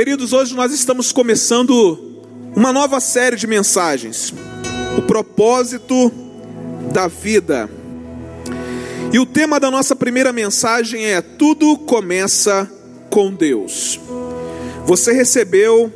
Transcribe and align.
Queridos, 0.00 0.32
hoje 0.32 0.54
nós 0.54 0.72
estamos 0.72 1.12
começando 1.12 2.22
uma 2.56 2.72
nova 2.72 3.00
série 3.00 3.36
de 3.36 3.46
mensagens. 3.46 4.32
O 4.96 5.02
propósito 5.02 6.10
da 6.90 7.06
vida. 7.06 7.68
E 9.12 9.18
o 9.18 9.26
tema 9.26 9.60
da 9.60 9.70
nossa 9.70 9.94
primeira 9.94 10.32
mensagem 10.32 11.04
é: 11.04 11.20
Tudo 11.20 11.76
começa 11.76 12.66
com 13.10 13.30
Deus. 13.30 14.00
Você 14.86 15.12
recebeu 15.12 15.92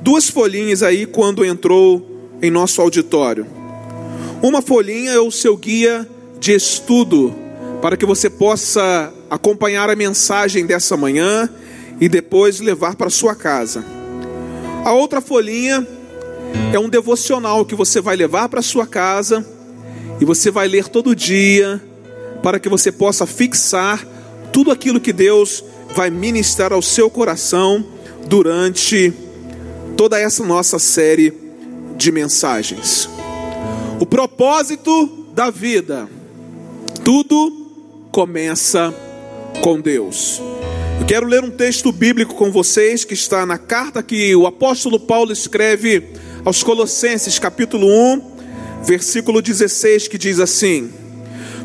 duas 0.00 0.30
folhinhas 0.30 0.80
aí 0.80 1.04
quando 1.04 1.44
entrou 1.44 2.30
em 2.40 2.48
nosso 2.48 2.80
auditório. 2.80 3.44
Uma 4.40 4.62
folhinha 4.62 5.14
é 5.14 5.18
o 5.18 5.32
seu 5.32 5.56
guia 5.56 6.08
de 6.38 6.54
estudo 6.54 7.34
para 7.80 7.96
que 7.96 8.06
você 8.06 8.30
possa 8.30 9.12
acompanhar 9.28 9.90
a 9.90 9.96
mensagem 9.96 10.64
dessa 10.64 10.96
manhã 10.96 11.50
e 12.02 12.08
depois 12.08 12.58
levar 12.58 12.96
para 12.96 13.08
sua 13.08 13.32
casa. 13.32 13.84
A 14.84 14.92
outra 14.92 15.20
folhinha 15.20 15.86
é 16.72 16.78
um 16.78 16.88
devocional 16.88 17.64
que 17.64 17.76
você 17.76 18.00
vai 18.00 18.16
levar 18.16 18.48
para 18.48 18.60
sua 18.60 18.88
casa 18.88 19.46
e 20.20 20.24
você 20.24 20.50
vai 20.50 20.66
ler 20.66 20.88
todo 20.88 21.14
dia 21.14 21.80
para 22.42 22.58
que 22.58 22.68
você 22.68 22.90
possa 22.90 23.24
fixar 23.24 24.04
tudo 24.52 24.72
aquilo 24.72 24.98
que 24.98 25.12
Deus 25.12 25.62
vai 25.94 26.10
ministrar 26.10 26.72
ao 26.72 26.82
seu 26.82 27.08
coração 27.08 27.86
durante 28.26 29.14
toda 29.96 30.18
essa 30.18 30.44
nossa 30.44 30.80
série 30.80 31.32
de 31.96 32.10
mensagens. 32.10 33.08
O 34.00 34.06
propósito 34.06 35.28
da 35.32 35.50
vida. 35.50 36.08
Tudo 37.04 38.08
começa 38.10 38.92
com 39.62 39.80
Deus. 39.80 40.42
Eu 41.00 41.06
quero 41.06 41.26
ler 41.26 41.42
um 41.42 41.50
texto 41.50 41.90
bíblico 41.90 42.34
com 42.34 42.50
vocês 42.50 43.04
que 43.04 43.14
está 43.14 43.44
na 43.44 43.58
carta 43.58 44.02
que 44.02 44.34
o 44.34 44.46
apóstolo 44.46 45.00
Paulo 45.00 45.32
escreve 45.32 46.10
aos 46.44 46.62
Colossenses, 46.62 47.38
capítulo 47.38 47.86
1, 47.86 48.32
versículo 48.84 49.42
16, 49.42 50.08
que 50.08 50.18
diz 50.18 50.38
assim: 50.38 50.90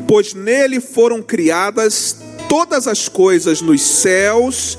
Pois 0.06 0.34
nele 0.34 0.80
foram 0.80 1.22
criadas 1.22 2.16
todas 2.48 2.86
as 2.86 3.08
coisas 3.08 3.60
nos 3.60 3.82
céus 3.82 4.78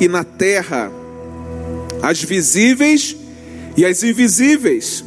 e 0.00 0.08
na 0.08 0.24
terra, 0.24 0.90
as 2.02 2.22
visíveis 2.22 3.16
e 3.76 3.84
as 3.84 4.02
invisíveis, 4.02 5.04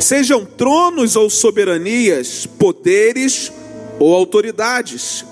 sejam 0.00 0.44
tronos 0.44 1.16
ou 1.16 1.30
soberanias, 1.30 2.46
poderes 2.46 3.52
ou 3.98 4.14
autoridades 4.14 5.24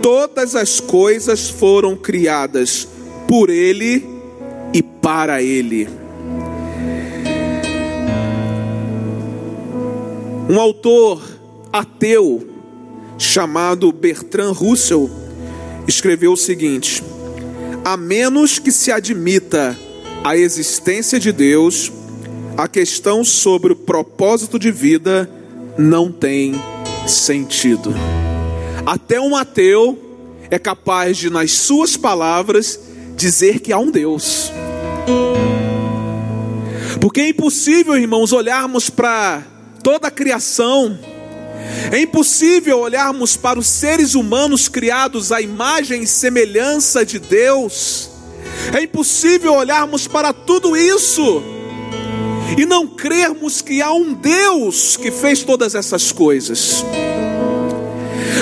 todas 0.00 0.54
as 0.54 0.80
coisas 0.80 1.48
foram 1.48 1.96
criadas 1.96 2.88
por 3.28 3.50
Ele 3.50 4.06
e 4.72 4.82
para 4.82 5.42
Ele. 5.42 5.88
Um 10.48 10.60
autor 10.60 11.22
ateu 11.72 12.46
chamado 13.16 13.90
Bertrand 13.92 14.52
Russell 14.52 15.10
escreveu 15.86 16.32
o 16.32 16.36
seguinte: 16.36 17.02
a 17.84 17.96
menos 17.96 18.58
que 18.58 18.70
se 18.70 18.92
admita 18.92 19.78
a 20.24 20.36
existência 20.36 21.18
de 21.18 21.32
Deus, 21.32 21.90
a 22.56 22.68
questão 22.68 23.24
sobre 23.24 23.72
o 23.72 23.76
propósito 23.76 24.58
de 24.58 24.70
vida 24.70 25.28
não 25.78 26.12
tem 26.12 26.54
sentido. 27.06 27.94
Até 28.84 29.20
um 29.20 29.36
ateu 29.36 29.98
é 30.50 30.58
capaz 30.58 31.16
de, 31.16 31.30
nas 31.30 31.52
suas 31.52 31.96
palavras, 31.96 32.78
dizer 33.16 33.60
que 33.60 33.72
há 33.72 33.78
um 33.78 33.90
Deus. 33.90 34.52
Porque 37.00 37.20
é 37.20 37.28
impossível, 37.28 37.96
irmãos, 37.96 38.32
olharmos 38.32 38.90
para 38.90 39.44
toda 39.82 40.08
a 40.08 40.10
criação, 40.10 40.98
é 41.92 42.00
impossível 42.00 42.80
olharmos 42.80 43.36
para 43.36 43.58
os 43.58 43.66
seres 43.66 44.14
humanos 44.14 44.68
criados 44.68 45.30
à 45.30 45.40
imagem 45.40 46.02
e 46.02 46.06
semelhança 46.06 47.04
de 47.04 47.18
Deus, 47.18 48.10
é 48.76 48.82
impossível 48.82 49.54
olharmos 49.54 50.06
para 50.06 50.32
tudo 50.32 50.76
isso 50.76 51.42
e 52.58 52.66
não 52.66 52.86
crermos 52.86 53.62
que 53.62 53.80
há 53.80 53.92
um 53.92 54.12
Deus 54.12 54.96
que 54.96 55.10
fez 55.10 55.42
todas 55.42 55.74
essas 55.74 56.12
coisas. 56.12 56.84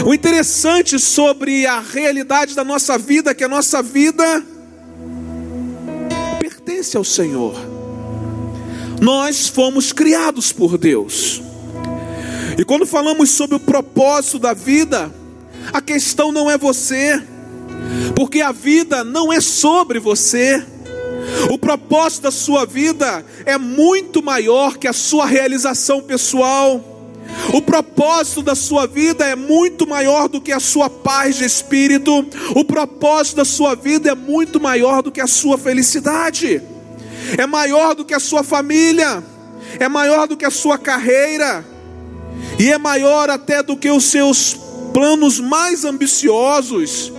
O 0.05 0.15
interessante 0.15 0.99
sobre 0.99 1.67
a 1.67 1.81
realidade 1.81 2.55
da 2.55 2.65
nossa 2.65 2.97
vida 2.97 3.33
é 3.33 3.35
que 3.35 3.45
a 3.45 3.49
nossa 3.49 3.83
vida 3.83 4.43
pertence 6.39 6.97
ao 6.97 7.05
Senhor. 7.05 7.55
Nós 9.01 9.49
fomos 9.49 9.93
criados 9.93 10.53
por 10.53 10.79
Deus. 10.79 11.43
E 12.59 12.65
quando 12.65 12.87
falamos 12.87 13.31
sobre 13.31 13.57
o 13.57 13.61
propósito 13.61 14.39
da 14.39 14.55
vida, 14.55 15.15
a 15.73 15.83
questão 15.83 16.33
não 16.33 16.51
é 16.51 16.57
você, 16.57 17.23
porque 18.17 18.41
a 18.41 18.53
vida 18.53 19.05
não 19.05 19.33
é 19.33 19.41
sobre 19.41 19.99
você. 19.99 20.65
O 21.51 21.59
propósito 21.59 22.23
da 22.23 22.31
sua 22.31 22.65
vida 22.65 23.25
é 23.45 23.59
muito 23.59 24.23
maior 24.23 24.79
que 24.79 24.89
a 24.89 24.93
sua 24.93 25.27
realização 25.27 26.01
pessoal. 26.01 26.90
O 27.53 27.61
propósito 27.61 28.43
da 28.43 28.55
sua 28.55 28.87
vida 28.87 29.25
é 29.25 29.35
muito 29.35 29.87
maior 29.87 30.29
do 30.29 30.41
que 30.41 30.53
a 30.53 30.61
sua 30.61 30.89
paz 30.89 31.37
de 31.37 31.45
espírito. 31.45 32.27
O 32.55 32.65
propósito 32.65 33.37
da 33.37 33.45
sua 33.45 33.75
vida 33.75 34.11
é 34.11 34.15
muito 34.15 34.61
maior 34.61 35.03
do 35.03 35.11
que 35.11 35.21
a 35.21 35.27
sua 35.27 35.59
felicidade. 35.59 36.63
É 37.37 37.47
maior 37.47 37.95
do 37.95 38.05
que 38.05 38.15
a 38.15 38.21
sua 38.21 38.45
família. 38.45 39.23
É 39.79 39.89
maior 39.89 40.29
do 40.29 40.37
que 40.37 40.45
a 40.45 40.51
sua 40.51 40.79
carreira. 40.79 41.65
E 42.59 42.71
é 42.71 42.79
maior 42.79 43.29
até 43.31 43.63
do 43.63 43.77
que 43.77 43.91
os 43.91 44.05
seus 44.05 44.55
planos 44.95 45.41
mais 45.41 45.85
ambiciosos. 45.85 47.13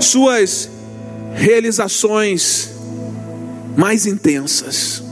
Suas 0.00 0.68
realizações 1.34 2.70
mais 3.76 4.06
intensas. 4.06 5.11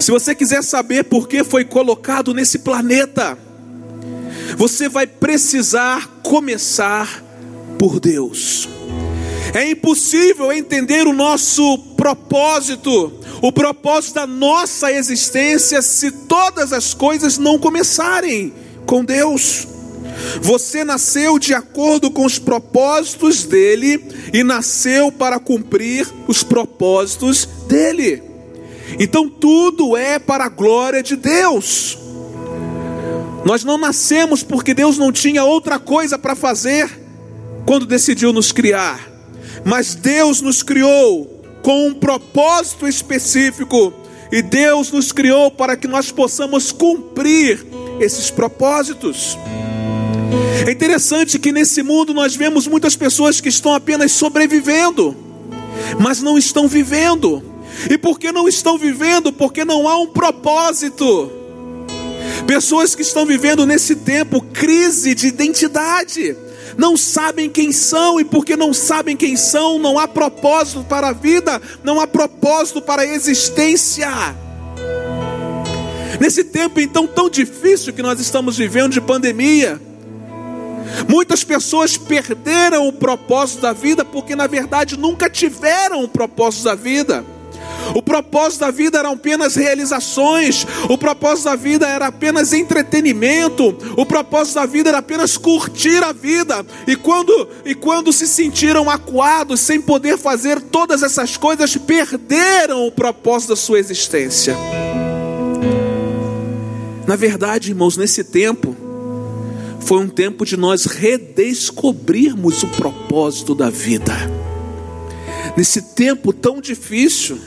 Se 0.00 0.10
você 0.10 0.34
quiser 0.34 0.64
saber 0.64 1.04
por 1.04 1.28
que 1.28 1.44
foi 1.44 1.62
colocado 1.62 2.32
nesse 2.32 2.60
planeta, 2.60 3.36
você 4.56 4.88
vai 4.88 5.06
precisar 5.06 6.20
começar 6.22 7.22
por 7.78 8.00
Deus. 8.00 8.66
É 9.52 9.70
impossível 9.70 10.50
entender 10.52 11.06
o 11.06 11.12
nosso 11.12 11.76
propósito, 11.98 13.12
o 13.42 13.52
propósito 13.52 14.14
da 14.14 14.26
nossa 14.26 14.90
existência, 14.90 15.82
se 15.82 16.10
todas 16.10 16.72
as 16.72 16.94
coisas 16.94 17.36
não 17.36 17.58
começarem 17.58 18.54
com 18.86 19.04
Deus. 19.04 19.68
Você 20.40 20.82
nasceu 20.82 21.38
de 21.38 21.52
acordo 21.52 22.10
com 22.10 22.24
os 22.24 22.38
propósitos 22.38 23.44
dele 23.44 24.02
e 24.32 24.42
nasceu 24.42 25.12
para 25.12 25.38
cumprir 25.38 26.08
os 26.26 26.42
propósitos 26.42 27.46
dele. 27.68 28.29
Então 28.98 29.28
tudo 29.28 29.96
é 29.96 30.18
para 30.18 30.44
a 30.44 30.48
glória 30.48 31.02
de 31.02 31.16
Deus. 31.16 31.98
Nós 33.44 33.64
não 33.64 33.78
nascemos 33.78 34.42
porque 34.42 34.74
Deus 34.74 34.98
não 34.98 35.10
tinha 35.10 35.44
outra 35.44 35.78
coisa 35.78 36.18
para 36.18 36.34
fazer 36.34 36.90
quando 37.64 37.86
decidiu 37.86 38.32
nos 38.32 38.52
criar, 38.52 39.08
mas 39.64 39.94
Deus 39.94 40.40
nos 40.40 40.62
criou 40.62 41.42
com 41.62 41.88
um 41.88 41.94
propósito 41.94 42.86
específico 42.86 43.92
e 44.32 44.42
Deus 44.42 44.90
nos 44.90 45.12
criou 45.12 45.50
para 45.50 45.76
que 45.76 45.88
nós 45.88 46.10
possamos 46.10 46.70
cumprir 46.70 47.66
esses 47.98 48.30
propósitos. 48.30 49.38
É 50.66 50.70
interessante 50.70 51.38
que 51.38 51.52
nesse 51.52 51.82
mundo 51.82 52.14
nós 52.14 52.36
vemos 52.36 52.66
muitas 52.66 52.94
pessoas 52.94 53.40
que 53.40 53.48
estão 53.48 53.74
apenas 53.74 54.12
sobrevivendo, 54.12 55.16
mas 55.98 56.20
não 56.22 56.38
estão 56.38 56.68
vivendo. 56.68 57.49
E 57.88 57.96
porque 57.96 58.32
não 58.32 58.48
estão 58.48 58.76
vivendo? 58.76 59.32
Porque 59.32 59.64
não 59.64 59.88
há 59.88 59.96
um 59.98 60.08
propósito. 60.08 61.32
Pessoas 62.46 62.94
que 62.94 63.02
estão 63.02 63.24
vivendo 63.24 63.64
nesse 63.64 63.96
tempo 63.96 64.42
crise 64.52 65.14
de 65.14 65.28
identidade, 65.28 66.36
não 66.76 66.96
sabem 66.96 67.48
quem 67.48 67.72
são, 67.72 68.20
e 68.20 68.24
porque 68.24 68.56
não 68.56 68.72
sabem 68.72 69.16
quem 69.16 69.36
são, 69.36 69.78
não 69.78 69.98
há 69.98 70.08
propósito 70.08 70.84
para 70.84 71.08
a 71.08 71.12
vida, 71.12 71.60
não 71.84 72.00
há 72.00 72.06
propósito 72.06 72.82
para 72.82 73.02
a 73.02 73.06
existência. 73.06 74.08
Nesse 76.20 76.44
tempo 76.44 76.80
então 76.80 77.06
tão 77.06 77.30
difícil 77.30 77.92
que 77.92 78.02
nós 78.02 78.20
estamos 78.20 78.56
vivendo 78.56 78.92
de 78.92 79.00
pandemia, 79.00 79.80
muitas 81.08 81.44
pessoas 81.44 81.96
perderam 81.96 82.88
o 82.88 82.92
propósito 82.92 83.62
da 83.62 83.72
vida 83.72 84.04
porque 84.04 84.34
na 84.34 84.46
verdade 84.46 84.98
nunca 84.98 85.30
tiveram 85.30 86.02
o 86.02 86.08
propósito 86.08 86.64
da 86.64 86.74
vida. 86.74 87.24
O 87.94 88.02
propósito 88.02 88.60
da 88.60 88.70
vida 88.70 88.98
eram 88.98 89.12
apenas 89.12 89.54
realizações, 89.54 90.66
o 90.88 90.96
propósito 90.96 91.46
da 91.46 91.56
vida 91.56 91.88
era 91.88 92.06
apenas 92.06 92.52
entretenimento, 92.52 93.76
o 93.96 94.06
propósito 94.06 94.54
da 94.54 94.66
vida 94.66 94.90
era 94.90 94.98
apenas 94.98 95.36
curtir 95.36 96.02
a 96.02 96.12
vida. 96.12 96.64
E 96.86 96.94
quando, 96.96 97.48
e 97.64 97.74
quando 97.74 98.12
se 98.12 98.26
sentiram 98.26 98.88
acuados, 98.88 99.60
sem 99.60 99.80
poder 99.80 100.18
fazer 100.18 100.60
todas 100.60 101.02
essas 101.02 101.36
coisas, 101.36 101.76
perderam 101.76 102.86
o 102.86 102.92
propósito 102.92 103.50
da 103.50 103.56
sua 103.56 103.78
existência. 103.78 104.56
Na 107.06 107.16
verdade, 107.16 107.70
irmãos, 107.70 107.96
nesse 107.96 108.22
tempo, 108.22 108.76
foi 109.80 109.98
um 109.98 110.08
tempo 110.08 110.44
de 110.44 110.56
nós 110.56 110.84
redescobrirmos 110.84 112.62
o 112.62 112.68
propósito 112.68 113.54
da 113.54 113.68
vida. 113.68 114.12
Nesse 115.56 115.82
tempo 115.82 116.32
tão 116.32 116.60
difícil, 116.60 117.40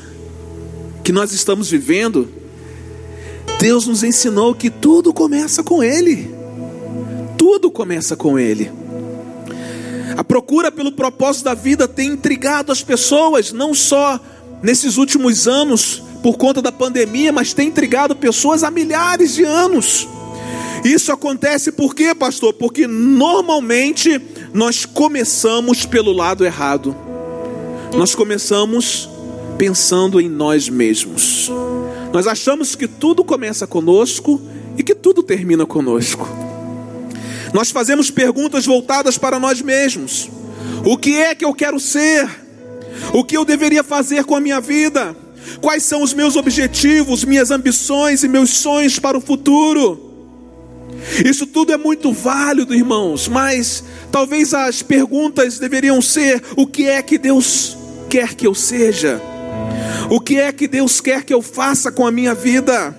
que 1.04 1.12
nós 1.12 1.34
estamos 1.34 1.70
vivendo, 1.70 2.30
Deus 3.60 3.86
nos 3.86 4.04
ensinou 4.04 4.56
que 4.56 4.70
tudo 4.70 5.14
começa 5.14 5.64
com 5.64 5.84
Ele. 5.84 6.34
Tudo 7.38 7.70
começa 7.70 8.16
com 8.16 8.40
Ele. 8.40 8.72
A 10.16 10.24
procura 10.24 10.72
pelo 10.72 10.92
propósito 10.92 11.46
da 11.46 11.54
vida 11.54 11.88
tem 11.88 12.10
intrigado 12.10 12.72
as 12.72 12.82
pessoas, 12.82 13.52
não 13.52 13.74
só 13.74 14.20
nesses 14.62 14.98
últimos 14.98 15.48
anos, 15.48 16.02
por 16.22 16.38
conta 16.38 16.62
da 16.62 16.72
pandemia, 16.72 17.34
mas 17.34 17.54
tem 17.54 17.68
intrigado 17.68 18.16
pessoas 18.16 18.64
há 18.64 18.72
milhares 18.72 19.36
de 19.36 19.44
anos. 19.44 20.08
Isso 20.86 21.12
acontece 21.12 21.72
por 21.72 21.94
quê, 21.94 22.16
pastor? 22.16 22.54
Porque 22.54 22.88
normalmente 22.88 24.22
nós 24.54 24.86
começamos 24.86 25.86
pelo 25.86 26.14
lado 26.14 26.46
errado. 26.46 26.96
Nós 27.94 28.16
começamos 28.16 29.10
pensando 29.58 30.20
em 30.20 30.30
nós 30.30 30.70
mesmos. 30.70 31.50
Nós 32.12 32.28
achamos 32.28 32.76
que 32.76 32.88
tudo 32.88 33.24
começa 33.24 33.66
conosco 33.66 34.42
e 34.78 34.84
que 34.84 34.94
tudo 34.94 35.24
termina 35.24 35.66
conosco. 35.66 36.28
Nós 37.54 37.72
fazemos 37.72 38.10
perguntas 38.10 38.66
voltadas 38.66 39.18
para 39.18 39.40
nós 39.40 39.62
mesmos: 39.62 40.30
o 40.86 40.98
que 40.98 41.16
é 41.16 41.36
que 41.36 41.46
eu 41.46 41.54
quero 41.54 41.80
ser? 41.80 42.30
O 43.14 43.24
que 43.24 43.36
eu 43.36 43.44
deveria 43.46 43.84
fazer 43.84 44.24
com 44.24 44.36
a 44.36 44.40
minha 44.40 44.60
vida? 44.60 45.16
Quais 45.62 45.84
são 45.84 46.02
os 46.02 46.14
meus 46.14 46.36
objetivos, 46.36 47.24
minhas 47.24 47.52
ambições 47.52 48.24
e 48.24 48.28
meus 48.28 48.50
sonhos 48.52 48.98
para 49.00 49.18
o 49.18 49.22
futuro? 49.22 50.12
Isso 51.26 51.46
tudo 51.46 51.74
é 51.74 51.78
muito 51.78 52.12
válido, 52.12 52.74
irmãos, 52.74 53.28
mas 53.28 53.84
talvez 54.12 54.54
as 54.54 54.82
perguntas 54.82 55.60
deveriam 55.60 56.02
ser: 56.02 56.42
o 56.56 56.66
que 56.66 56.88
é 56.88 57.02
que 57.02 57.18
Deus 57.18 57.78
quer 58.10 58.34
que 58.36 58.48
eu 58.48 58.56
seja? 58.56 59.22
O 60.10 60.20
que 60.20 60.40
é 60.40 60.52
que 60.52 60.68
Deus 60.68 61.02
quer 61.02 61.24
que 61.24 61.34
eu 61.34 61.42
faça 61.42 61.92
com 61.92 62.06
a 62.06 62.12
minha 62.12 62.36
vida? 62.36 62.96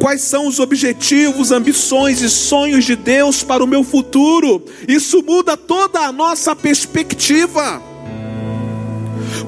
Quais 0.00 0.22
são 0.22 0.46
os 0.46 0.58
objetivos, 0.58 1.50
ambições 1.50 2.22
e 2.22 2.30
sonhos 2.30 2.84
de 2.84 2.96
Deus 2.96 3.42
para 3.42 3.62
o 3.62 3.66
meu 3.66 3.84
futuro? 3.84 4.64
Isso 4.88 5.22
muda 5.22 5.56
toda 5.56 6.00
a 6.00 6.12
nossa 6.12 6.54
perspectiva. 6.56 7.82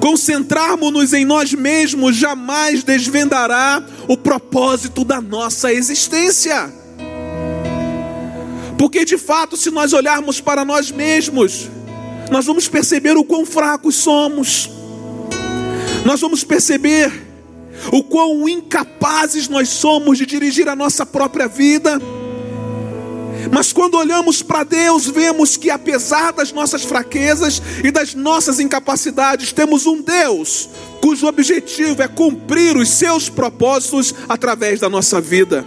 Concentrarmos-nos 0.01 1.13
em 1.13 1.25
nós 1.25 1.53
mesmos 1.53 2.17
jamais 2.17 2.83
desvendará 2.83 3.85
o 4.09 4.17
propósito 4.17 5.05
da 5.05 5.21
nossa 5.21 5.73
existência. 5.73 6.73
Porque 8.77 9.05
de 9.05 9.17
fato, 9.17 9.57
se 9.57 9.71
nós 9.71 9.93
olharmos 9.93 10.41
para 10.41 10.65
nós 10.65 10.91
mesmos, 10.91 11.69
nós 12.31 12.45
vamos 12.47 12.69
perceber 12.69 13.17
o 13.17 13.25
quão 13.25 13.47
fracos 13.47 13.95
somos 13.95 14.82
nós 16.05 16.21
vamos 16.21 16.45
perceber 16.45 17.13
o 17.93 18.03
quão 18.03 18.49
incapazes 18.49 19.49
nós 19.49 19.69
somos 19.69 20.19
de 20.19 20.27
dirigir 20.27 20.69
a 20.69 20.77
nossa 20.77 21.05
própria 21.07 21.49
vida. 21.49 22.01
Mas 23.51 23.73
quando 23.73 23.97
olhamos 23.97 24.43
para 24.43 24.63
Deus, 24.63 25.07
vemos 25.07 25.57
que 25.57 25.71
apesar 25.71 26.33
das 26.33 26.53
nossas 26.53 26.85
fraquezas 26.85 27.61
e 27.83 27.91
das 27.91 28.15
nossas 28.15 28.61
incapacidades, 28.61 29.53
temos 29.53 29.87
um 29.87 30.01
Deus 30.01 30.69
cujo 31.01 31.27
objetivo 31.27 32.01
é 32.01 32.09
cumprir 32.09 32.77
os 32.77 32.89
seus 32.89 33.29
propósitos 33.29 34.15
através 34.29 34.79
da 34.79 34.89
nossa 34.89 35.21
vida. 35.21 35.67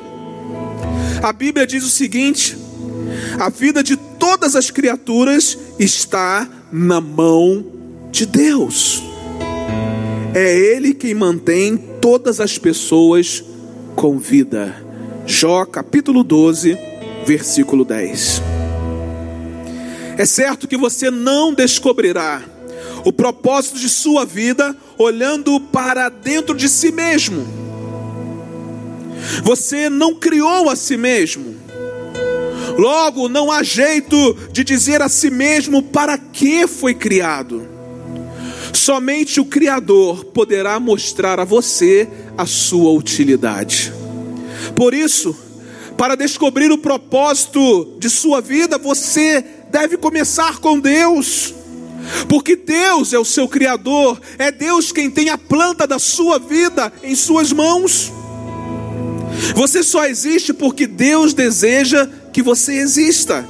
A 1.22 1.34
Bíblia 1.34 1.68
diz 1.68 1.84
o 1.84 1.90
seguinte: 1.90 2.58
a 3.40 3.50
vida 3.50 3.84
de 3.84 3.98
todas 3.98 4.56
as 4.56 4.72
criaturas 4.72 5.58
está 5.78 6.48
na 6.72 7.02
mão 7.02 7.66
de 8.12 8.26
Deus. 8.26 9.04
É 10.38 10.54
Ele 10.54 10.94
quem 10.94 11.14
mantém 11.14 11.78
todas 11.78 12.42
as 12.42 12.58
pessoas 12.58 13.42
com 13.96 14.20
vida. 14.20 14.76
Jó 15.26 15.64
capítulo 15.64 16.26
12, 16.26 16.78
versículo 17.26 17.86
10. 17.86 18.42
É 20.18 20.26
certo 20.26 20.68
que 20.68 20.76
você 20.76 21.10
não 21.10 21.54
descobrirá 21.54 22.44
o 23.06 23.14
propósito 23.14 23.80
de 23.80 23.88
sua 23.88 24.26
vida 24.26 24.76
olhando 24.98 25.58
para 25.58 26.10
dentro 26.10 26.54
de 26.54 26.68
si 26.68 26.92
mesmo. 26.92 27.48
Você 29.42 29.90
não 29.90 30.16
criou 30.16 30.70
a 30.70 30.76
si 30.76 30.98
mesmo. 30.98 31.56
Logo, 32.78 33.30
não 33.30 33.50
há 33.50 33.64
jeito 33.64 34.34
de 34.52 34.66
dizer 34.66 35.02
a 35.02 35.08
si 35.08 35.30
mesmo 35.30 35.82
para 35.82 36.18
que 36.18 36.68
foi 36.68 36.94
criado. 36.94 37.75
Somente 38.76 39.40
o 39.40 39.46
Criador 39.46 40.26
poderá 40.26 40.80
mostrar 40.80 41.40
a 41.40 41.46
você 41.46 42.08
a 42.38 42.46
sua 42.46 42.92
utilidade. 42.92 43.92
Por 44.76 44.94
isso, 44.94 45.36
para 45.98 46.16
descobrir 46.16 46.72
o 46.72 46.78
propósito 46.78 47.96
de 47.98 48.10
sua 48.10 48.42
vida, 48.42 48.78
você 48.78 49.44
deve 49.72 49.96
começar 49.96 50.60
com 50.60 50.78
Deus. 50.78 51.54
Porque 52.28 52.56
Deus 52.56 53.14
é 53.14 53.18
o 53.18 53.26
seu 53.26 53.48
Criador, 53.48 54.20
é 54.38 54.52
Deus 54.52 54.92
quem 54.92 55.10
tem 55.10 55.30
a 55.30 55.38
planta 55.38 55.88
da 55.88 55.98
sua 55.98 56.38
vida 56.38 56.92
em 57.02 57.16
suas 57.16 57.54
mãos. 57.54 58.12
Você 59.56 59.84
só 59.84 60.06
existe 60.06 60.54
porque 60.54 60.86
Deus 60.86 61.34
deseja 61.34 62.08
que 62.34 62.42
você 62.42 62.74
exista. 62.74 63.48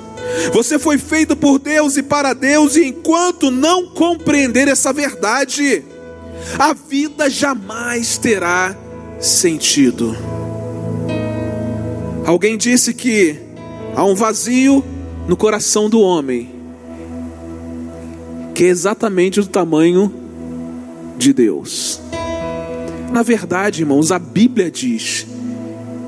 Você 0.54 0.78
foi 0.80 0.98
feito 0.98 1.36
por 1.36 1.60
Deus 1.60 1.98
e 1.98 2.04
para 2.04 2.34
Deus, 2.34 2.76
e 2.76 2.86
enquanto 2.86 3.52
não 3.52 3.88
compreender 3.88 4.68
essa 4.68 4.94
verdade, 4.94 5.84
a 6.58 6.74
vida 6.74 7.30
jamais 7.30 8.18
terá 8.18 8.76
sentido. 9.20 10.16
Alguém 12.26 12.58
disse 12.58 12.94
que 12.94 13.40
há 13.96 14.04
um 14.04 14.16
vazio 14.16 14.84
no 15.28 15.38
coração 15.38 15.90
do 15.90 16.00
homem, 16.00 16.50
que 18.54 18.64
é 18.64 18.68
exatamente 18.68 19.40
do 19.40 19.48
tamanho 19.48 20.14
de 21.18 21.34
Deus. 21.34 22.02
Na 23.12 23.24
verdade, 23.24 23.82
irmãos, 23.82 24.12
a 24.12 24.20
Bíblia 24.20 24.70
diz 24.70 25.26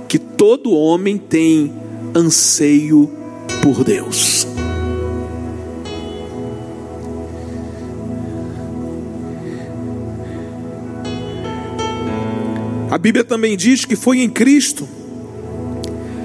que 0.08 0.18
todo 0.18 0.72
homem 0.72 1.18
tem 1.18 1.72
anseio 2.16 3.10
por 3.62 3.84
Deus. 3.84 4.48
A 12.90 12.98
Bíblia 12.98 13.24
também 13.24 13.58
diz 13.58 13.86
que 13.86 13.96
foi 13.96 14.20
em 14.20 14.30
Cristo 14.30 14.88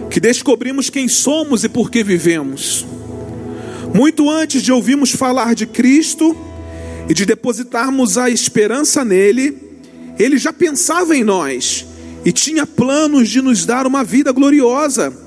que 0.08 0.20
descobrimos 0.20 0.90
quem 0.90 1.08
somos 1.08 1.64
e 1.64 1.68
por 1.68 1.90
que 1.90 2.04
vivemos. 2.04 2.86
Muito 3.94 4.30
antes 4.30 4.62
de 4.62 4.70
ouvirmos 4.70 5.10
falar 5.10 5.54
de 5.54 5.66
Cristo 5.66 6.36
e 7.08 7.14
de 7.14 7.24
depositarmos 7.24 8.18
a 8.18 8.28
esperança 8.28 9.04
nele, 9.04 9.56
ele 10.18 10.36
já 10.36 10.52
pensava 10.52 11.16
em 11.16 11.24
nós 11.24 11.86
e 12.24 12.30
tinha 12.30 12.66
planos 12.66 13.28
de 13.28 13.40
nos 13.40 13.64
dar 13.64 13.86
uma 13.86 14.04
vida 14.04 14.32
gloriosa 14.32 15.21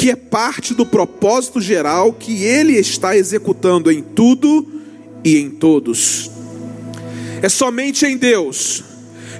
que 0.00 0.10
é 0.10 0.16
parte 0.16 0.72
do 0.72 0.86
propósito 0.86 1.60
geral 1.60 2.14
que 2.14 2.42
Ele 2.42 2.72
está 2.72 3.14
executando 3.14 3.92
em 3.92 4.00
tudo 4.00 4.66
e 5.22 5.36
em 5.36 5.50
todos. 5.50 6.30
É 7.42 7.50
somente 7.50 8.06
em 8.06 8.16
Deus 8.16 8.82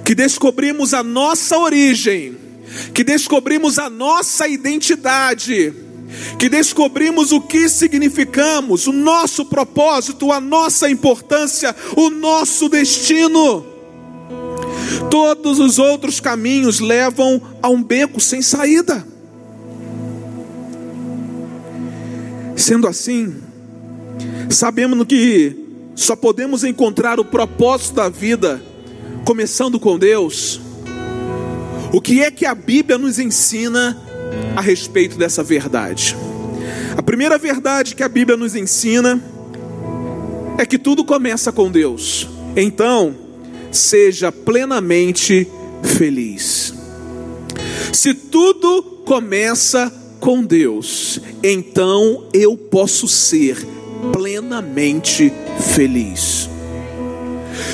que 0.05 0.13
descobrimos 0.13 0.93
a 0.93 1.01
nossa 1.01 1.57
origem, 1.57 2.37
que 2.93 3.03
descobrimos 3.03 3.79
a 3.79 3.89
nossa 3.89 4.47
identidade, 4.47 5.73
que 6.37 6.47
descobrimos 6.47 7.31
o 7.31 7.41
que 7.41 7.67
significamos, 7.67 8.85
o 8.85 8.93
nosso 8.93 9.45
propósito, 9.45 10.31
a 10.31 10.39
nossa 10.39 10.87
importância, 10.87 11.75
o 11.97 12.11
nosso 12.11 12.69
destino. 12.69 13.65
Todos 15.09 15.57
os 15.57 15.79
outros 15.79 16.19
caminhos 16.19 16.79
levam 16.79 17.41
a 17.63 17.67
um 17.67 17.81
beco 17.81 18.21
sem 18.21 18.43
saída. 18.43 19.09
Sendo 22.61 22.87
assim, 22.87 23.33
sabemos 24.47 25.07
que 25.07 25.55
só 25.95 26.15
podemos 26.15 26.63
encontrar 26.63 27.19
o 27.19 27.25
propósito 27.25 27.95
da 27.95 28.07
vida 28.07 28.61
começando 29.25 29.79
com 29.79 29.97
Deus, 29.97 30.61
o 31.91 31.99
que 31.99 32.21
é 32.21 32.29
que 32.29 32.45
a 32.45 32.53
Bíblia 32.53 32.99
nos 32.99 33.17
ensina 33.17 33.99
a 34.55 34.61
respeito 34.61 35.17
dessa 35.17 35.41
verdade? 35.41 36.15
A 36.95 37.01
primeira 37.01 37.35
verdade 37.39 37.95
que 37.95 38.03
a 38.03 38.07
Bíblia 38.07 38.37
nos 38.37 38.55
ensina 38.55 39.19
é 40.59 40.63
que 40.63 40.77
tudo 40.77 41.03
começa 41.03 41.51
com 41.51 41.71
Deus. 41.71 42.29
Então, 42.55 43.15
seja 43.71 44.31
plenamente 44.31 45.47
feliz. 45.81 46.75
Se 47.91 48.13
tudo 48.13 48.83
começa 49.03 49.91
com 50.21 50.43
Deus, 50.43 51.19
então 51.43 52.27
eu 52.31 52.55
posso 52.55 53.07
ser 53.07 53.57
plenamente 54.13 55.33
feliz. 55.73 56.47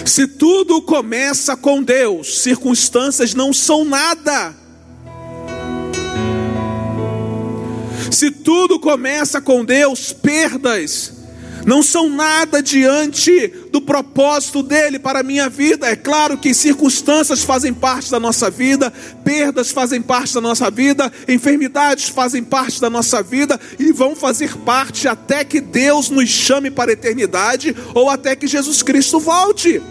Se 0.05 0.25
tudo 0.25 0.81
começa 0.81 1.57
com 1.57 1.83
Deus, 1.83 2.39
circunstâncias 2.39 3.33
não 3.33 3.51
são 3.51 3.83
nada. 3.83 4.55
Se 8.09 8.31
tudo 8.31 8.79
começa 8.79 9.41
com 9.41 9.65
Deus, 9.65 10.13
perdas 10.13 11.16
não 11.67 11.83
são 11.83 12.09
nada 12.09 12.63
diante 12.63 13.49
do 13.73 13.81
propósito 13.81 14.63
dele 14.63 14.97
para 14.97 15.19
a 15.19 15.23
minha 15.23 15.49
vida. 15.49 15.85
É 15.85 15.97
claro 15.97 16.37
que 16.37 16.53
circunstâncias 16.53 17.43
fazem 17.43 17.73
parte 17.73 18.09
da 18.09 18.21
nossa 18.21 18.49
vida, 18.49 18.91
perdas 19.25 19.69
fazem 19.69 20.01
parte 20.01 20.33
da 20.33 20.39
nossa 20.39 20.71
vida, 20.71 21.11
enfermidades 21.27 22.07
fazem 22.07 22.41
parte 22.41 22.79
da 22.79 22.89
nossa 22.89 23.21
vida 23.21 23.59
e 23.77 23.91
vão 23.91 24.15
fazer 24.15 24.55
parte 24.59 25.09
até 25.09 25.43
que 25.43 25.59
Deus 25.59 26.09
nos 26.09 26.29
chame 26.29 26.71
para 26.71 26.91
a 26.91 26.93
eternidade 26.93 27.75
ou 27.93 28.09
até 28.09 28.33
que 28.33 28.47
Jesus 28.47 28.81
Cristo 28.81 29.19
volte. 29.19 29.81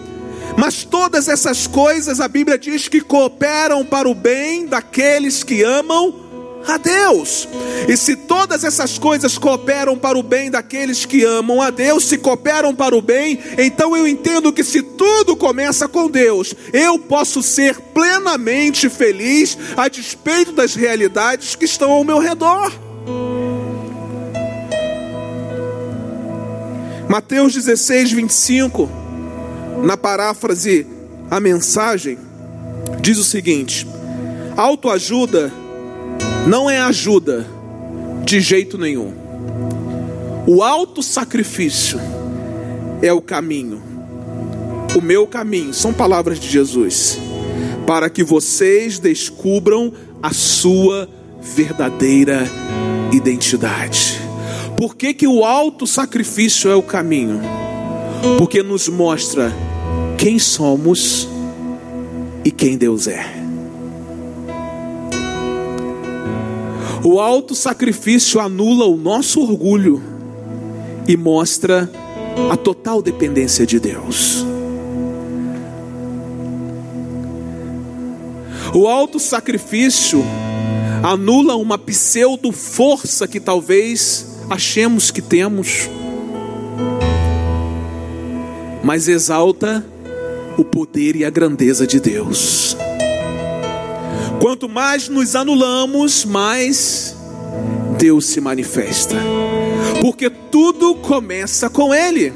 Mas 0.56 0.82
todas 0.82 1.28
essas 1.28 1.66
coisas 1.66 2.20
a 2.20 2.28
Bíblia 2.28 2.58
diz 2.58 2.88
que 2.88 3.02
cooperam 3.02 3.84
para 3.84 4.08
o 4.08 4.14
bem 4.14 4.66
daqueles 4.66 5.44
que 5.44 5.62
amam 5.62 6.25
a 6.66 6.76
Deus. 6.76 7.48
E 7.88 7.96
se 7.96 8.16
todas 8.16 8.64
essas 8.64 8.98
coisas 8.98 9.38
cooperam 9.38 9.96
para 9.96 10.18
o 10.18 10.22
bem 10.22 10.50
daqueles 10.50 11.04
que 11.04 11.24
amam 11.24 11.62
a 11.62 11.70
Deus, 11.70 12.04
se 12.04 12.18
cooperam 12.18 12.74
para 12.74 12.96
o 12.96 13.02
bem, 13.02 13.38
então 13.58 13.96
eu 13.96 14.06
entendo 14.06 14.52
que 14.52 14.64
se 14.64 14.82
tudo 14.82 15.36
começa 15.36 15.88
com 15.88 16.10
Deus, 16.10 16.54
eu 16.72 16.98
posso 16.98 17.42
ser 17.42 17.76
plenamente 17.94 18.88
feliz 18.88 19.56
a 19.76 19.88
despeito 19.88 20.52
das 20.52 20.74
realidades 20.74 21.54
que 21.54 21.64
estão 21.64 21.90
ao 21.90 22.04
meu 22.04 22.18
redor. 22.18 22.72
Mateus 27.08 27.54
16, 27.54 28.10
25, 28.12 28.90
na 29.82 29.96
paráfrase 29.96 30.86
a 31.30 31.38
mensagem, 31.38 32.18
diz 33.00 33.16
o 33.18 33.24
seguinte: 33.24 33.86
autoajuda 34.56 35.52
não 36.46 36.70
é 36.70 36.78
ajuda 36.78 37.44
de 38.24 38.40
jeito 38.40 38.78
nenhum. 38.78 39.12
O 40.46 40.62
alto 40.62 41.02
sacrifício 41.02 42.00
é 43.02 43.12
o 43.12 43.20
caminho. 43.20 43.82
O 44.96 45.00
meu 45.00 45.26
caminho, 45.26 45.74
são 45.74 45.92
palavras 45.92 46.38
de 46.38 46.48
Jesus, 46.48 47.18
para 47.84 48.08
que 48.08 48.22
vocês 48.22 48.98
descubram 48.98 49.92
a 50.22 50.32
sua 50.32 51.08
verdadeira 51.42 52.44
identidade. 53.12 54.20
Por 54.76 54.94
que, 54.94 55.12
que 55.12 55.26
o 55.26 55.44
alto 55.44 55.86
sacrifício 55.86 56.70
é 56.70 56.76
o 56.76 56.82
caminho? 56.82 57.40
Porque 58.38 58.62
nos 58.62 58.88
mostra 58.88 59.52
quem 60.16 60.38
somos 60.38 61.28
e 62.44 62.50
quem 62.50 62.78
Deus 62.78 63.08
é. 63.08 63.45
O 67.08 67.20
alto 67.20 67.54
sacrifício 67.54 68.40
anula 68.40 68.84
o 68.84 68.96
nosso 68.96 69.40
orgulho 69.40 70.02
e 71.06 71.16
mostra 71.16 71.88
a 72.50 72.56
total 72.56 73.00
dependência 73.00 73.64
de 73.64 73.78
Deus. 73.78 74.44
O 78.74 78.88
alto 78.88 79.20
sacrifício 79.20 80.20
anula 81.00 81.54
uma 81.54 81.78
pseudo 81.78 82.50
força 82.50 83.28
que 83.28 83.38
talvez 83.38 84.40
achemos 84.50 85.12
que 85.12 85.22
temos, 85.22 85.88
mas 88.82 89.06
exalta 89.06 89.86
o 90.58 90.64
poder 90.64 91.14
e 91.14 91.24
a 91.24 91.30
grandeza 91.30 91.86
de 91.86 92.00
Deus. 92.00 92.76
Quanto 94.40 94.68
mais 94.68 95.08
nos 95.08 95.34
anulamos, 95.34 96.24
mais 96.24 97.16
Deus 97.98 98.26
se 98.26 98.40
manifesta. 98.40 99.16
Porque 100.00 100.28
tudo 100.28 100.94
começa 100.96 101.68
com 101.70 101.94
Ele. 101.94 102.32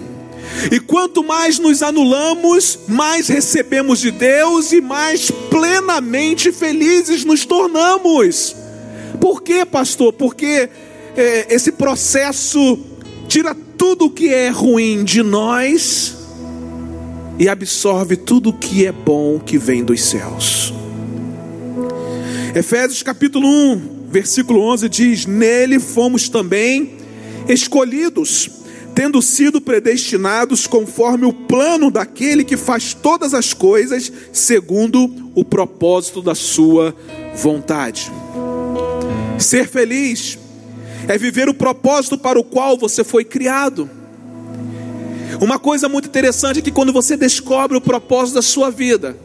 E 0.71 0.81
quanto 0.81 1.23
mais 1.23 1.59
nos 1.59 1.83
anulamos, 1.83 2.81
mais 2.89 3.29
recebemos 3.29 4.01
de 4.01 4.11
Deus 4.11 4.73
e 4.73 4.81
mais 4.81 5.31
plenamente 5.31 6.51
felizes 6.53 7.25
nos 7.25 7.45
tornamos. 7.45 8.57
Por 9.21 9.43
quê, 9.43 9.65
pastor? 9.65 10.13
Porque 10.13 10.69
é, 11.17 11.55
esse 11.55 11.73
processo 11.73 12.79
tira 13.29 13.55
tudo 13.77 14.07
o 14.07 14.11
que 14.11 14.29
é 14.29 14.49
ruim 14.49 15.05
de 15.05 15.23
nós 15.23 16.17
e 17.39 17.49
absorve 17.49 18.17
tudo 18.17 18.51
o 18.51 18.53
que 18.53 18.85
é 18.87 18.93
bom 18.93 19.39
que 19.39 19.57
vem 19.57 19.85
dos 19.85 20.03
céus. 20.03 20.80
Efésios 22.55 23.01
capítulo 23.05 23.47
1, 23.47 24.09
versículo 24.11 24.61
11 24.73 24.89
diz: 24.89 25.25
Nele 25.25 25.79
fomos 25.79 26.29
também 26.29 26.97
escolhidos, 27.49 28.51
tendo 28.93 29.23
sido 29.23 29.61
predestinados 29.61 30.67
conforme 30.67 31.27
o 31.27 31.33
plano 31.33 31.93
daquele 31.93 32.43
que 32.43 32.57
faz 32.57 32.93
todas 32.93 33.35
as 33.35 33.53
coisas 33.53 34.13
segundo 34.33 35.31
o 35.33 35.45
propósito 35.45 36.21
da 36.21 36.35
sua 36.35 36.95
vontade. 37.37 38.11
Ser 39.39 39.69
feliz 39.69 40.37
é 41.07 41.17
viver 41.17 41.49
o 41.49 41.55
propósito 41.55 42.19
para 42.19 42.39
o 42.39 42.45
qual 42.45 42.77
você 42.77 43.05
foi 43.05 43.25
criado. 43.25 43.89
Uma 45.41 45.59
coisa 45.59 45.89
muito 45.89 46.09
interessante 46.09 46.59
é 46.59 46.63
que 46.63 46.73
quando 46.73 46.93
você 46.93 47.17
descobre 47.17 47.77
o 47.77 47.81
propósito 47.81 48.35
da 48.35 48.43
sua 48.43 48.71
vida, 48.71 49.17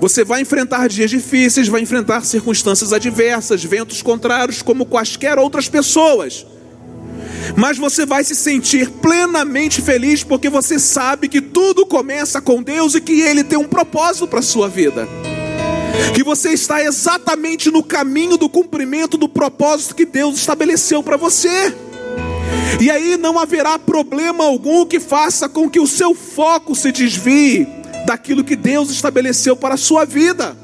você 0.00 0.24
vai 0.24 0.42
enfrentar 0.42 0.88
dias 0.88 1.10
difíceis, 1.10 1.66
vai 1.66 1.80
enfrentar 1.80 2.24
circunstâncias 2.24 2.92
adversas, 2.92 3.64
ventos 3.64 4.00
contrários, 4.00 4.62
como 4.62 4.86
quaisquer 4.86 5.38
outras 5.38 5.68
pessoas. 5.68 6.46
Mas 7.56 7.78
você 7.78 8.06
vai 8.06 8.22
se 8.22 8.34
sentir 8.34 8.90
plenamente 8.90 9.82
feliz 9.82 10.22
porque 10.22 10.48
você 10.48 10.78
sabe 10.78 11.28
que 11.28 11.40
tudo 11.40 11.84
começa 11.84 12.40
com 12.40 12.62
Deus 12.62 12.94
e 12.94 13.00
que 13.00 13.20
Ele 13.20 13.42
tem 13.42 13.58
um 13.58 13.66
propósito 13.66 14.28
para 14.28 14.38
a 14.38 14.42
sua 14.42 14.68
vida. 14.68 15.08
Que 16.14 16.22
você 16.22 16.50
está 16.50 16.82
exatamente 16.82 17.70
no 17.70 17.82
caminho 17.82 18.36
do 18.36 18.48
cumprimento 18.48 19.16
do 19.16 19.28
propósito 19.28 19.96
que 19.96 20.06
Deus 20.06 20.36
estabeleceu 20.36 21.02
para 21.02 21.16
você. 21.16 21.74
E 22.80 22.88
aí 22.88 23.16
não 23.16 23.38
haverá 23.38 23.78
problema 23.78 24.44
algum 24.44 24.86
que 24.86 25.00
faça 25.00 25.48
com 25.48 25.68
que 25.68 25.80
o 25.80 25.86
seu 25.86 26.14
foco 26.14 26.74
se 26.76 26.92
desvie 26.92 27.77
daquilo 28.08 28.42
que 28.42 28.56
Deus 28.56 28.90
estabeleceu 28.90 29.54
para 29.54 29.74
a 29.74 29.78
sua 29.78 30.06
vida. 30.06 30.56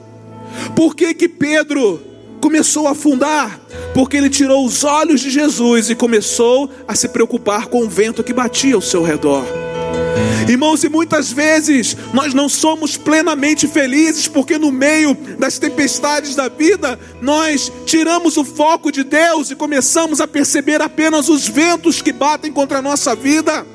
Por 0.74 0.96
que, 0.96 1.12
que 1.12 1.28
Pedro 1.28 2.00
começou 2.40 2.88
a 2.88 2.92
afundar? 2.92 3.60
Porque 3.92 4.16
ele 4.16 4.30
tirou 4.30 4.64
os 4.64 4.82
olhos 4.82 5.20
de 5.20 5.28
Jesus 5.28 5.90
e 5.90 5.94
começou 5.94 6.70
a 6.88 6.94
se 6.94 7.06
preocupar 7.06 7.66
com 7.66 7.82
o 7.82 7.88
vento 7.88 8.24
que 8.24 8.32
batia 8.32 8.74
ao 8.74 8.80
seu 8.80 9.02
redor. 9.02 9.44
Irmãos, 10.48 10.84
e 10.84 10.88
muitas 10.88 11.30
vezes 11.30 11.94
nós 12.14 12.32
não 12.32 12.48
somos 12.48 12.96
plenamente 12.96 13.68
felizes 13.68 14.26
porque 14.26 14.56
no 14.56 14.72
meio 14.72 15.14
das 15.38 15.58
tempestades 15.58 16.34
da 16.34 16.48
vida 16.48 16.98
nós 17.20 17.70
tiramos 17.84 18.38
o 18.38 18.44
foco 18.44 18.90
de 18.90 19.04
Deus 19.04 19.50
e 19.50 19.54
começamos 19.54 20.18
a 20.18 20.26
perceber 20.26 20.80
apenas 20.80 21.28
os 21.28 21.46
ventos 21.46 22.00
que 22.00 22.12
batem 22.12 22.50
contra 22.50 22.78
a 22.78 22.82
nossa 22.82 23.14
vida. 23.14 23.73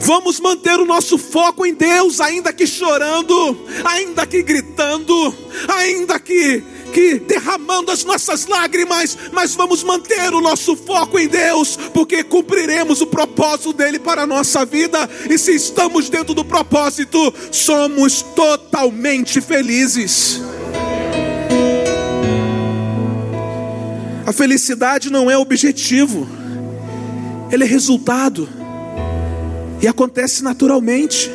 Vamos 0.00 0.40
manter 0.40 0.78
o 0.78 0.86
nosso 0.86 1.18
foco 1.18 1.66
em 1.66 1.74
Deus, 1.74 2.20
ainda 2.20 2.52
que 2.52 2.66
chorando, 2.66 3.58
ainda 3.84 4.26
que 4.26 4.42
gritando, 4.42 5.34
ainda 5.68 6.18
que 6.20 6.62
que 6.92 7.18
derramando 7.18 7.90
as 7.90 8.04
nossas 8.04 8.46
lágrimas, 8.46 9.18
mas 9.30 9.54
vamos 9.54 9.82
manter 9.82 10.32
o 10.32 10.40
nosso 10.40 10.74
foco 10.74 11.18
em 11.18 11.28
Deus, 11.28 11.76
porque 11.92 12.24
cumpriremos 12.24 13.02
o 13.02 13.06
propósito 13.06 13.74
dele 13.74 13.98
para 13.98 14.22
a 14.22 14.26
nossa 14.26 14.64
vida, 14.64 15.06
e 15.28 15.36
se 15.36 15.54
estamos 15.54 16.08
dentro 16.08 16.32
do 16.32 16.42
propósito, 16.42 17.34
somos 17.52 18.22
totalmente 18.22 19.42
felizes. 19.42 20.40
A 24.24 24.32
felicidade 24.32 25.10
não 25.10 25.30
é 25.30 25.36
objetivo, 25.36 26.26
ele 27.50 27.64
é 27.64 27.66
resultado 27.66 28.55
e 29.80 29.88
acontece 29.88 30.42
naturalmente. 30.42 31.30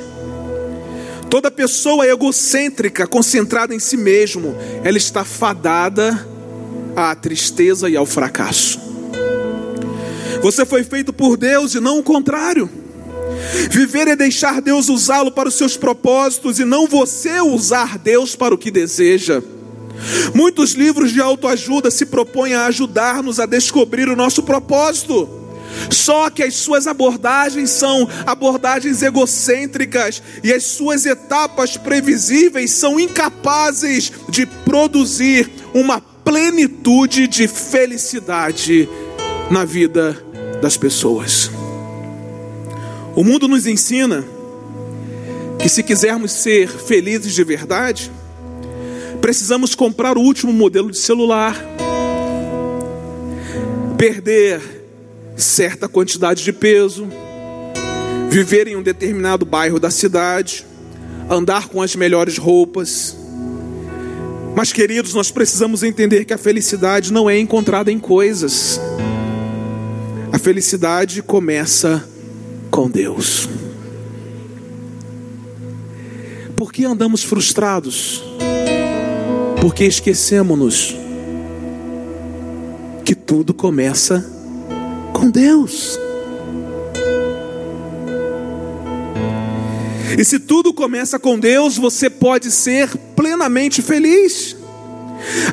Toda 1.30 1.50
pessoa 1.50 2.06
egocêntrica, 2.06 3.08
concentrada 3.08 3.74
em 3.74 3.80
si 3.80 3.96
mesmo, 3.96 4.56
ela 4.84 4.98
está 4.98 5.24
fadada 5.24 6.28
à 6.96 7.16
tristeza 7.16 7.90
e 7.90 7.96
ao 7.96 8.06
fracasso. 8.06 8.80
Você 10.42 10.66
foi 10.66 10.84
feito 10.84 11.14
por 11.14 11.38
Deus 11.38 11.74
e 11.76 11.80
não 11.80 12.00
o 12.00 12.04
contrário. 12.04 12.70
Viver 13.70 14.08
é 14.08 14.16
deixar 14.16 14.62
Deus 14.62 14.90
usá-lo 14.90 15.32
para 15.32 15.48
os 15.48 15.56
seus 15.56 15.78
propósitos 15.78 16.60
e 16.60 16.66
não 16.66 16.88
você 16.88 17.40
usar 17.40 17.98
Deus 17.98 18.36
para 18.36 18.54
o 18.54 18.58
que 18.58 18.72
deseja. 18.72 19.42
Muitos 20.34 20.74
livros 20.74 21.12
de 21.12 21.22
autoajuda 21.22 21.92
se 21.92 22.06
propõem 22.06 22.54
a 22.54 22.66
ajudar-nos 22.66 23.40
a 23.40 23.46
descobrir 23.46 24.10
o 24.10 24.16
nosso 24.16 24.44
propósito. 24.44 25.41
Só 25.90 26.30
que 26.30 26.44
as 26.44 26.56
suas 26.56 26.88
abordagens 26.88 27.70
são 27.70 28.08
abordagens 28.26 29.02
egocêntricas 29.02 30.22
e 30.44 30.52
as 30.54 30.64
suas 30.64 31.06
etapas 31.06 31.78
previsíveis 31.78 32.72
são 32.72 33.00
incapazes 33.00 34.12
de 34.30 34.46
produzir 34.46 35.50
uma 35.74 36.00
plenitude 36.00 37.28
de 37.28 37.48
felicidade 37.48 38.88
na 39.50 39.66
vida 39.66 40.18
das 40.62 40.78
pessoas. 40.78 41.52
O 43.16 43.24
mundo 43.24 43.48
nos 43.48 43.68
ensina 43.68 44.24
que 45.60 45.68
se 45.68 45.84
quisermos 45.84 46.32
ser 46.32 46.70
felizes 46.70 47.34
de 47.34 47.44
verdade, 47.44 48.12
precisamos 49.20 49.76
comprar 49.76 50.18
o 50.18 50.22
último 50.22 50.54
modelo 50.54 50.90
de 50.90 50.98
celular, 50.98 51.56
perder 53.98 54.81
certa 55.42 55.88
quantidade 55.88 56.44
de 56.44 56.54
peso, 56.54 57.08
viver 58.30 58.68
em 58.68 58.76
um 58.76 58.84
determinado 58.84 59.46
bairro 59.46 59.80
da 59.80 59.92
cidade, 59.92 60.66
andar 61.30 61.68
com 61.68 61.82
as 61.82 61.96
melhores 61.96 62.38
roupas. 62.38 63.18
Mas, 64.56 64.72
queridos, 64.72 65.14
nós 65.14 65.32
precisamos 65.32 65.84
entender 65.84 66.26
que 66.26 66.34
a 66.34 66.38
felicidade 66.38 67.12
não 67.12 67.30
é 67.30 67.38
encontrada 67.38 67.92
em 67.92 68.00
coisas. 68.00 68.80
A 70.32 70.40
felicidade 70.40 71.22
começa 71.22 72.08
com 72.70 72.90
Deus. 72.90 73.50
Por 76.56 76.72
que 76.72 76.86
andamos 76.86 77.24
frustrados? 77.24 78.24
Porque 79.60 79.84
esquecemos-nos 79.84 80.96
que 83.04 83.16
tudo 83.16 83.54
começa 83.54 84.41
com 85.22 85.30
Deus. 85.30 86.00
E 90.18 90.26
se 90.26 90.40
tudo 90.40 90.74
começa 90.74 91.20
com 91.20 91.40
Deus, 91.40 91.78
você 91.78 92.10
pode 92.10 92.50
ser 92.50 92.90
plenamente 93.16 93.84
feliz. 93.84 94.58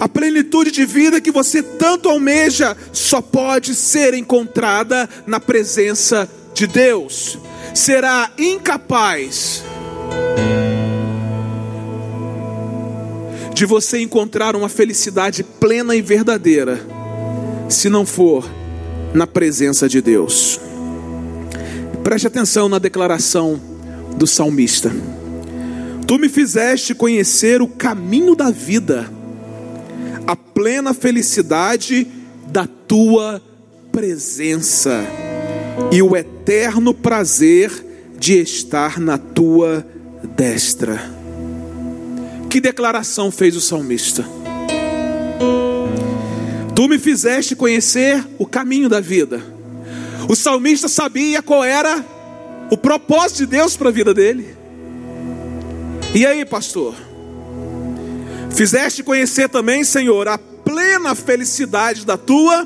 A 0.01 0.09
plenitude 0.09 0.71
de 0.71 0.87
vida 0.87 1.21
que 1.21 1.31
você 1.31 1.63
tanto 1.63 2.09
almeja 2.09 2.75
só 2.93 3.21
pode 3.21 3.75
ser 3.75 4.15
encontrada 4.15 5.07
na 5.27 5.39
presença 5.39 6.27
de 6.55 6.67
Deus. 6.67 7.39
Será 7.75 8.31
incapaz 8.39 9.63
de 13.53 13.67
você 13.67 14.01
encontrar 14.01 14.57
uma 14.57 14.71
felicidade 14.71 15.45
plena 15.45 15.95
e 15.95 16.01
verdadeira 16.01 16.81
se 17.69 17.91
não 17.91 18.07
for 18.07 18.58
na 19.15 19.27
presença 19.27 19.88
de 19.88 20.00
Deus. 20.00 20.61
Preste 22.03 22.27
atenção 22.27 22.69
na 22.69 22.79
declaração 22.79 23.61
do 24.17 24.27
salmista. 24.27 24.91
Tu 26.07 26.19
me 26.19 26.29
fizeste 26.29 26.95
conhecer 26.95 27.61
o 27.61 27.69
caminho 27.69 28.35
da 28.35 28.50
vida 28.50 29.19
a 30.29 30.37
plena 30.37 30.93
felicidade 30.93 32.07
da 32.49 32.67
tua 32.67 33.41
presença 33.91 35.03
e 35.91 36.03
o 36.03 36.15
eterno 36.15 36.93
prazer 36.93 37.73
de 38.18 38.35
estar 38.35 39.01
na 39.01 39.16
tua 39.16 39.87
destra. 40.37 41.01
Que 42.51 42.61
declaração 42.61 43.31
fez 43.31 43.57
o 43.57 43.61
salmista? 43.62 44.23
Tu 46.79 46.87
me 46.87 46.97
fizeste 46.97 47.57
conhecer 47.57 48.25
o 48.38 48.47
caminho 48.47 48.88
da 48.88 49.01
vida. 49.01 49.43
O 50.29 50.37
salmista 50.37 50.87
sabia 50.87 51.43
qual 51.43 51.64
era 51.64 52.05
o 52.71 52.77
propósito 52.77 53.38
de 53.38 53.47
Deus 53.47 53.77
para 53.77 53.88
a 53.88 53.93
vida 53.93 54.14
dele. 54.14 54.57
E 56.14 56.25
aí, 56.25 56.45
pastor? 56.45 56.95
Fizeste 58.51 59.03
conhecer 59.03 59.49
também, 59.49 59.83
Senhor, 59.83 60.29
a 60.29 60.38
plena 60.38 61.17
felicidade 61.17 62.07
da 62.07 62.17
tua 62.17 62.64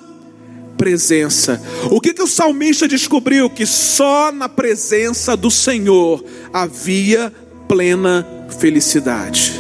presença. 0.77 1.59
O 1.91 1.99
que, 1.99 2.13
que 2.13 2.23
o 2.23 2.29
salmista 2.29 2.87
descobriu? 2.87 3.49
Que 3.49 3.65
só 3.65 4.31
na 4.31 4.47
presença 4.47 5.35
do 5.35 5.51
Senhor 5.51 6.23
havia 6.53 7.33
plena 7.67 8.29
felicidade. 8.61 9.59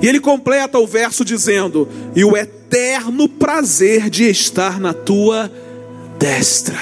E 0.00 0.06
ele 0.06 0.20
completa 0.20 0.78
o 0.78 0.86
verso 0.86 1.24
dizendo: 1.24 1.88
E 2.14 2.24
o 2.24 2.36
eterno 2.36 2.61
prazer 3.28 4.08
de 4.08 4.24
estar 4.24 4.80
na 4.80 4.92
tua 4.92 5.50
destra. 6.18 6.78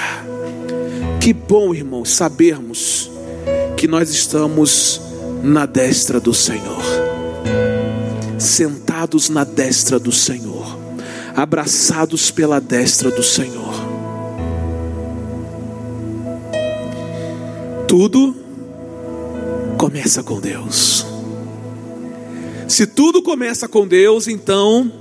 Que 1.19 1.33
bom, 1.33 1.73
irmãos, 1.73 2.09
sabermos 2.09 3.11
que 3.77 3.87
nós 3.87 4.09
estamos 4.09 5.01
na 5.43 5.65
destra 5.65 6.19
do 6.19 6.33
Senhor 6.33 7.11
sentados 8.41 9.29
na 9.29 9.43
destra 9.43 9.99
do 9.99 10.11
Senhor, 10.11 10.77
abraçados 11.35 12.31
pela 12.31 12.59
destra 12.59 13.11
do 13.11 13.23
Senhor. 13.23 13.73
Tudo 17.87 18.35
começa 19.77 20.23
com 20.23 20.39
Deus. 20.39 21.05
Se 22.67 22.87
tudo 22.87 23.21
começa 23.21 23.67
com 23.67 23.87
Deus, 23.87 24.27
então 24.27 24.91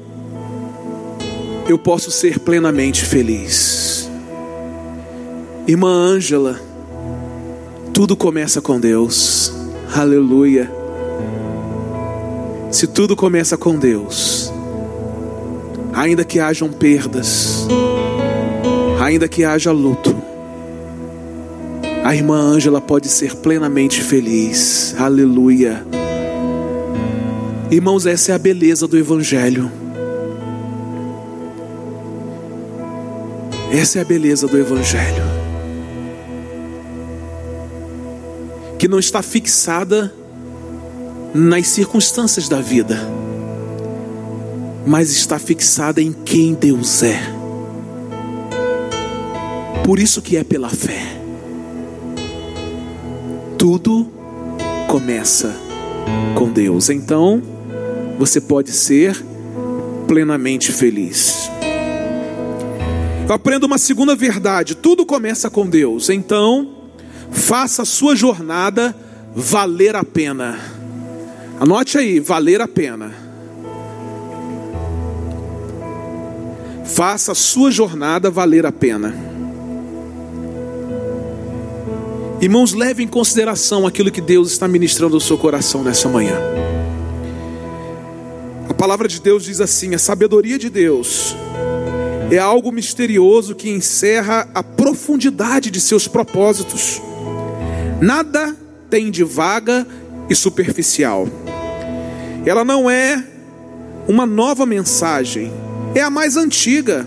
eu 1.70 1.78
posso 1.78 2.10
ser 2.10 2.40
plenamente 2.40 3.04
feliz. 3.04 4.10
Irmã 5.68 5.88
Ângela, 5.88 6.60
tudo 7.92 8.16
começa 8.16 8.60
com 8.60 8.80
Deus. 8.80 9.52
Aleluia. 9.94 10.70
Se 12.72 12.86
tudo 12.88 13.14
começa 13.14 13.56
com 13.56 13.76
Deus, 13.76 14.52
ainda 15.92 16.24
que 16.24 16.40
hajam 16.40 16.72
perdas, 16.72 17.68
ainda 19.00 19.28
que 19.28 19.44
haja 19.44 19.70
luto, 19.70 20.14
a 22.02 22.14
irmã 22.14 22.36
Ângela 22.36 22.80
pode 22.80 23.08
ser 23.08 23.36
plenamente 23.36 24.02
feliz. 24.02 24.94
Aleluia. 24.98 25.86
Irmãos, 27.70 28.06
essa 28.06 28.32
é 28.32 28.34
a 28.34 28.38
beleza 28.38 28.88
do 28.88 28.98
Evangelho. 28.98 29.79
Essa 33.72 33.98
é 34.00 34.02
a 34.02 34.04
beleza 34.04 34.48
do 34.48 34.58
Evangelho. 34.58 35.22
Que 38.76 38.88
não 38.88 38.98
está 38.98 39.22
fixada 39.22 40.12
nas 41.32 41.68
circunstâncias 41.68 42.48
da 42.48 42.60
vida, 42.60 42.98
mas 44.84 45.12
está 45.12 45.38
fixada 45.38 46.02
em 46.02 46.12
quem 46.12 46.54
Deus 46.54 47.02
é. 47.04 47.20
Por 49.84 50.00
isso 50.00 50.20
que 50.20 50.36
é 50.36 50.42
pela 50.42 50.68
fé. 50.68 51.20
Tudo 53.56 54.08
começa 54.88 55.54
com 56.34 56.48
Deus. 56.48 56.90
Então, 56.90 57.40
você 58.18 58.40
pode 58.40 58.72
ser 58.72 59.24
plenamente 60.08 60.72
feliz. 60.72 61.48
Eu 63.30 63.36
aprendo 63.36 63.62
uma 63.62 63.78
segunda 63.78 64.16
verdade: 64.16 64.74
tudo 64.74 65.06
começa 65.06 65.48
com 65.48 65.64
Deus. 65.64 66.10
Então, 66.10 66.74
faça 67.30 67.82
a 67.82 67.84
sua 67.84 68.16
jornada 68.16 68.92
valer 69.32 69.94
a 69.94 70.02
pena. 70.02 70.58
Anote 71.60 71.96
aí, 71.96 72.18
valer 72.18 72.60
a 72.60 72.66
pena. 72.66 73.14
Faça 76.84 77.30
a 77.30 77.34
sua 77.36 77.70
jornada 77.70 78.32
valer 78.32 78.66
a 78.66 78.72
pena. 78.72 79.14
Irmãos, 82.40 82.72
leve 82.72 83.04
em 83.04 83.06
consideração 83.06 83.86
aquilo 83.86 84.10
que 84.10 84.20
Deus 84.20 84.50
está 84.50 84.66
ministrando 84.66 85.14
ao 85.14 85.20
seu 85.20 85.38
coração 85.38 85.84
nessa 85.84 86.08
manhã. 86.08 86.36
A 88.68 88.74
palavra 88.74 89.06
de 89.06 89.20
Deus 89.20 89.44
diz 89.44 89.60
assim: 89.60 89.94
a 89.94 90.00
sabedoria 90.00 90.58
de 90.58 90.68
Deus 90.68 91.36
é 92.30 92.38
algo 92.38 92.70
misterioso 92.70 93.54
que 93.54 93.68
encerra 93.68 94.48
a 94.54 94.62
profundidade 94.62 95.70
de 95.70 95.80
seus 95.80 96.06
propósitos. 96.06 97.02
Nada 98.00 98.56
tem 98.88 99.10
de 99.10 99.24
vaga 99.24 99.86
e 100.28 100.34
superficial. 100.34 101.28
Ela 102.46 102.64
não 102.64 102.88
é 102.88 103.22
uma 104.08 104.24
nova 104.24 104.64
mensagem, 104.64 105.52
é 105.94 106.00
a 106.00 106.10
mais 106.10 106.36
antiga. 106.36 107.06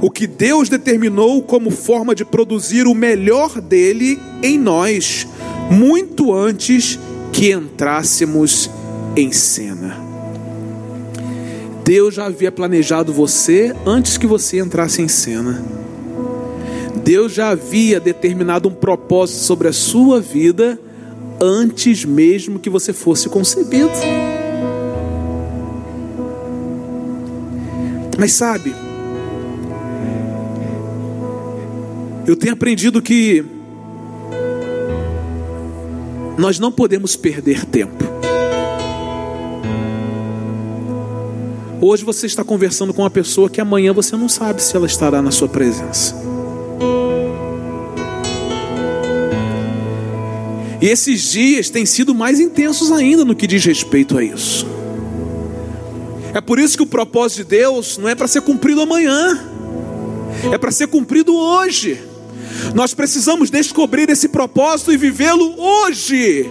O 0.00 0.10
que 0.10 0.26
Deus 0.26 0.68
determinou 0.68 1.42
como 1.42 1.70
forma 1.70 2.14
de 2.14 2.24
produzir 2.24 2.86
o 2.86 2.94
melhor 2.94 3.60
dele 3.60 4.20
em 4.42 4.58
nós, 4.58 5.26
muito 5.70 6.34
antes 6.34 6.98
que 7.32 7.52
entrássemos 7.52 8.70
em 9.16 9.30
cena. 9.30 10.03
Deus 11.84 12.14
já 12.14 12.24
havia 12.24 12.50
planejado 12.50 13.12
você 13.12 13.76
antes 13.84 14.16
que 14.16 14.26
você 14.26 14.58
entrasse 14.58 15.02
em 15.02 15.08
cena. 15.08 15.62
Deus 17.04 17.34
já 17.34 17.50
havia 17.50 18.00
determinado 18.00 18.70
um 18.70 18.74
propósito 18.74 19.40
sobre 19.40 19.68
a 19.68 19.72
sua 19.72 20.18
vida 20.18 20.80
antes 21.38 22.06
mesmo 22.06 22.58
que 22.58 22.70
você 22.70 22.94
fosse 22.94 23.28
concebido. 23.28 23.90
Mas 28.18 28.32
sabe, 28.32 28.74
eu 32.26 32.34
tenho 32.34 32.54
aprendido 32.54 33.02
que 33.02 33.44
nós 36.38 36.58
não 36.58 36.72
podemos 36.72 37.14
perder 37.14 37.66
tempo. 37.66 38.13
Hoje 41.86 42.02
você 42.02 42.24
está 42.24 42.42
conversando 42.42 42.94
com 42.94 43.02
uma 43.02 43.10
pessoa 43.10 43.50
que 43.50 43.60
amanhã 43.60 43.92
você 43.92 44.16
não 44.16 44.26
sabe 44.26 44.62
se 44.62 44.74
ela 44.74 44.86
estará 44.86 45.20
na 45.20 45.30
sua 45.30 45.50
presença. 45.50 46.16
E 50.80 50.86
esses 50.86 51.30
dias 51.30 51.68
têm 51.68 51.84
sido 51.84 52.14
mais 52.14 52.40
intensos 52.40 52.90
ainda 52.90 53.22
no 53.22 53.36
que 53.36 53.46
diz 53.46 53.62
respeito 53.66 54.16
a 54.16 54.24
isso. 54.24 54.66
É 56.32 56.40
por 56.40 56.58
isso 56.58 56.74
que 56.74 56.82
o 56.82 56.86
propósito 56.86 57.42
de 57.42 57.44
Deus 57.58 57.98
não 57.98 58.08
é 58.08 58.14
para 58.14 58.28
ser 58.28 58.40
cumprido 58.40 58.80
amanhã, 58.80 59.46
é 60.50 60.56
para 60.56 60.72
ser 60.72 60.86
cumprido 60.86 61.36
hoje. 61.36 62.02
Nós 62.74 62.94
precisamos 62.94 63.50
descobrir 63.50 64.08
esse 64.08 64.28
propósito 64.28 64.90
e 64.90 64.96
vivê-lo 64.96 65.54
hoje. 65.60 66.50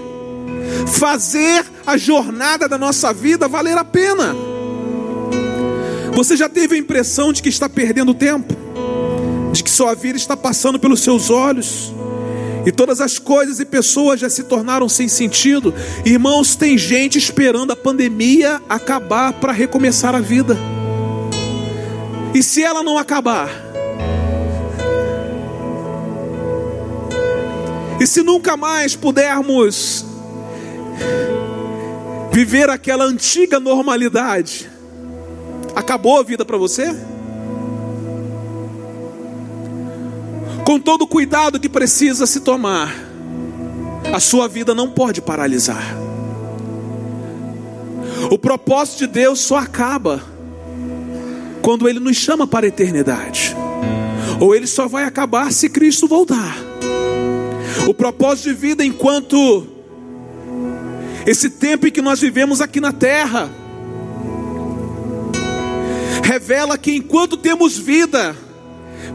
Fazer 0.86 1.66
a 1.88 1.98
jornada 1.98 2.70
da 2.70 2.78
nossa 2.78 3.12
vida 3.12 3.48
valer 3.48 3.80
a 3.80 3.84
pena. 3.84 4.53
Você 6.16 6.38
já 6.38 6.48
teve 6.48 6.76
a 6.76 6.78
impressão 6.78 7.34
de 7.34 7.42
que 7.42 7.50
está 7.50 7.68
perdendo 7.68 8.14
tempo? 8.14 8.54
De 9.52 9.64
que 9.64 9.70
sua 9.70 9.96
vida 9.96 10.18
está 10.18 10.38
passando 10.38 10.80
pelos 10.80 11.00
seus 11.00 11.30
olhos? 11.32 11.92
E 12.66 12.72
todas 12.72 13.02
as 13.02 13.20
coisas 13.20 13.60
e 13.60 13.66
pessoas 13.66 14.20
já 14.20 14.30
se 14.30 14.44
tornaram 14.44 14.88
sem 14.88 15.08
sentido. 15.08 15.74
Irmãos, 16.06 16.56
tem 16.56 16.78
gente 16.78 17.18
esperando 17.18 17.72
a 17.72 17.76
pandemia 17.76 18.62
acabar 18.70 19.34
para 19.34 19.52
recomeçar 19.52 20.16
a 20.16 20.20
vida. 20.20 20.58
E 22.34 22.42
se 22.42 22.64
ela 22.64 22.84
não 22.84 22.98
acabar? 22.98 23.50
E 28.00 28.08
se 28.08 28.22
nunca 28.22 28.56
mais 28.56 28.96
pudermos 28.96 30.06
viver 32.32 32.70
aquela 32.70 33.06
antiga 33.06 33.60
normalidade, 33.60 34.73
acabou 35.76 36.20
a 36.20 36.24
vida 36.24 36.44
para 36.46 36.58
você? 36.58 36.96
com 40.64 40.80
todo 40.80 41.04
o 41.04 41.08
cuidado 41.08 41.60
que 41.60 41.70
precisa 41.70 42.26
se 42.26 42.40
tomar, 42.40 42.94
a 44.14 44.20
sua 44.20 44.48
vida 44.48 44.74
não 44.74 44.90
pode 44.90 45.22
paralisar. 45.22 45.98
O 48.32 48.38
propósito 48.38 49.00
de 49.00 49.08
Deus 49.08 49.40
só 49.40 49.58
acaba 49.58 50.24
quando 51.62 51.88
Ele 51.88 52.00
nos 52.00 52.18
chama 52.18 52.48
para 52.48 52.66
a 52.66 52.70
eternidade, 52.70 53.56
ou 54.40 54.56
ele 54.56 54.68
só 54.68 54.88
vai 54.88 55.04
acabar 55.04 55.52
se 55.52 55.70
Cristo 55.70 56.08
voltar. 56.08 56.56
O 57.88 57.94
propósito 57.94 58.50
de 58.50 58.54
vida 58.54 58.86
enquanto 58.86 59.68
esse 61.26 61.50
tempo 61.50 61.88
em 61.88 61.92
que 61.92 62.02
nós 62.02 62.20
vivemos 62.20 62.62
aqui 62.62 62.80
na 62.80 62.92
terra 62.92 63.50
revela 66.24 66.78
que 66.78 66.96
enquanto 66.96 67.36
temos 67.36 67.78
vida, 67.78 68.36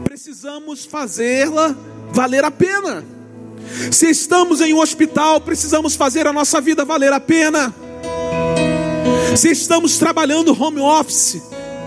precisamos 0.03 0.85
fazê-la 0.85 1.75
valer 2.11 2.45
a 2.45 2.51
pena. 2.51 3.03
Se 3.91 4.09
estamos 4.09 4.61
em 4.61 4.73
um 4.73 4.79
hospital, 4.79 5.41
precisamos 5.41 5.95
fazer 5.95 6.27
a 6.27 6.33
nossa 6.33 6.61
vida 6.61 6.85
valer 6.85 7.11
a 7.11 7.19
pena. 7.19 7.73
Se 9.35 9.49
estamos 9.49 9.97
trabalhando 9.97 10.53
home 10.59 10.79
office 10.79 11.41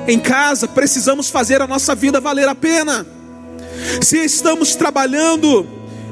em 0.06 0.18
casa, 0.18 0.66
precisamos 0.66 1.30
fazer 1.30 1.62
a 1.62 1.66
nossa 1.66 1.94
vida 1.94 2.20
valer 2.20 2.48
a 2.48 2.54
pena. 2.54 3.06
Se 4.00 4.18
estamos 4.18 4.74
trabalhando, 4.74 5.66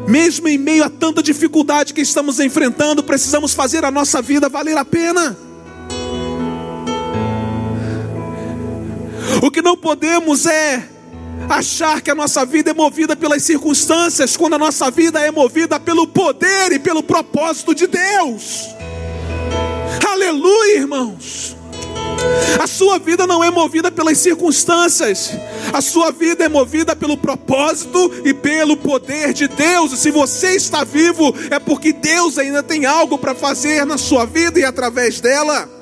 mesmo 0.07 0.49
em 0.49 0.59
meio 0.59 0.85
a 0.85 0.91
tanta 0.91 1.23
dificuldade 1.23 1.93
que 1.93 2.01
estamos 2.01 2.41
enfrentando, 2.41 3.03
precisamos 3.03 3.53
fazer 3.55 3.85
a 3.85 3.91
nossa 3.91 4.23
vida 4.23 4.49
valer 4.49 4.77
a 4.77 4.85
pena. 4.85 5.37
O 9.43 9.51
que 9.51 9.63
não 9.63 9.77
podemos 9.77 10.47
é 10.47 10.89
achar 11.49 12.01
que 12.01 12.11
a 12.11 12.15
nossa 12.15 12.45
vida 12.45 12.71
é 12.71 12.75
movida 12.75 13.17
pelas 13.17 13.43
circunstâncias, 13.43 14.37
quando 14.37 14.55
a 14.55 14.59
nossa 14.59 14.91
vida 14.91 15.21
é 15.21 15.31
movida 15.31 15.81
pelo 15.81 16.07
poder 16.07 16.73
e 16.73 16.79
pelo 16.79 17.03
propósito 17.03 17.75
de 17.75 17.87
Deus. 17.87 18.69
Aleluia, 20.07 20.77
irmãos. 20.77 21.57
A 22.61 22.67
sua 22.67 22.99
vida 22.99 23.27
não 23.27 23.43
é 23.43 23.51
movida 23.51 23.91
pelas 23.91 24.19
circunstâncias, 24.19 25.31
a 25.73 25.81
sua 25.81 26.11
vida 26.11 26.45
é 26.45 26.49
movida 26.49 26.95
pelo 26.95 27.17
propósito 27.17 28.13
e 28.25 28.35
pelo 28.35 28.77
poder 28.77 29.33
de 29.33 29.49
Deus. 29.49 29.93
E 29.93 29.97
se 29.97 30.11
você 30.11 30.55
está 30.55 30.85
vivo, 30.85 31.35
é 31.51 31.59
porque 31.59 31.93
Deus 31.93 32.37
ainda 32.37 32.63
tem 32.63 32.85
algo 32.85 33.17
para 33.17 33.35
fazer 33.35 33.87
na 33.87 33.97
sua 33.97 34.27
vida 34.27 34.61
e 34.61 34.65
através 34.65 35.21
dela. 35.21 35.80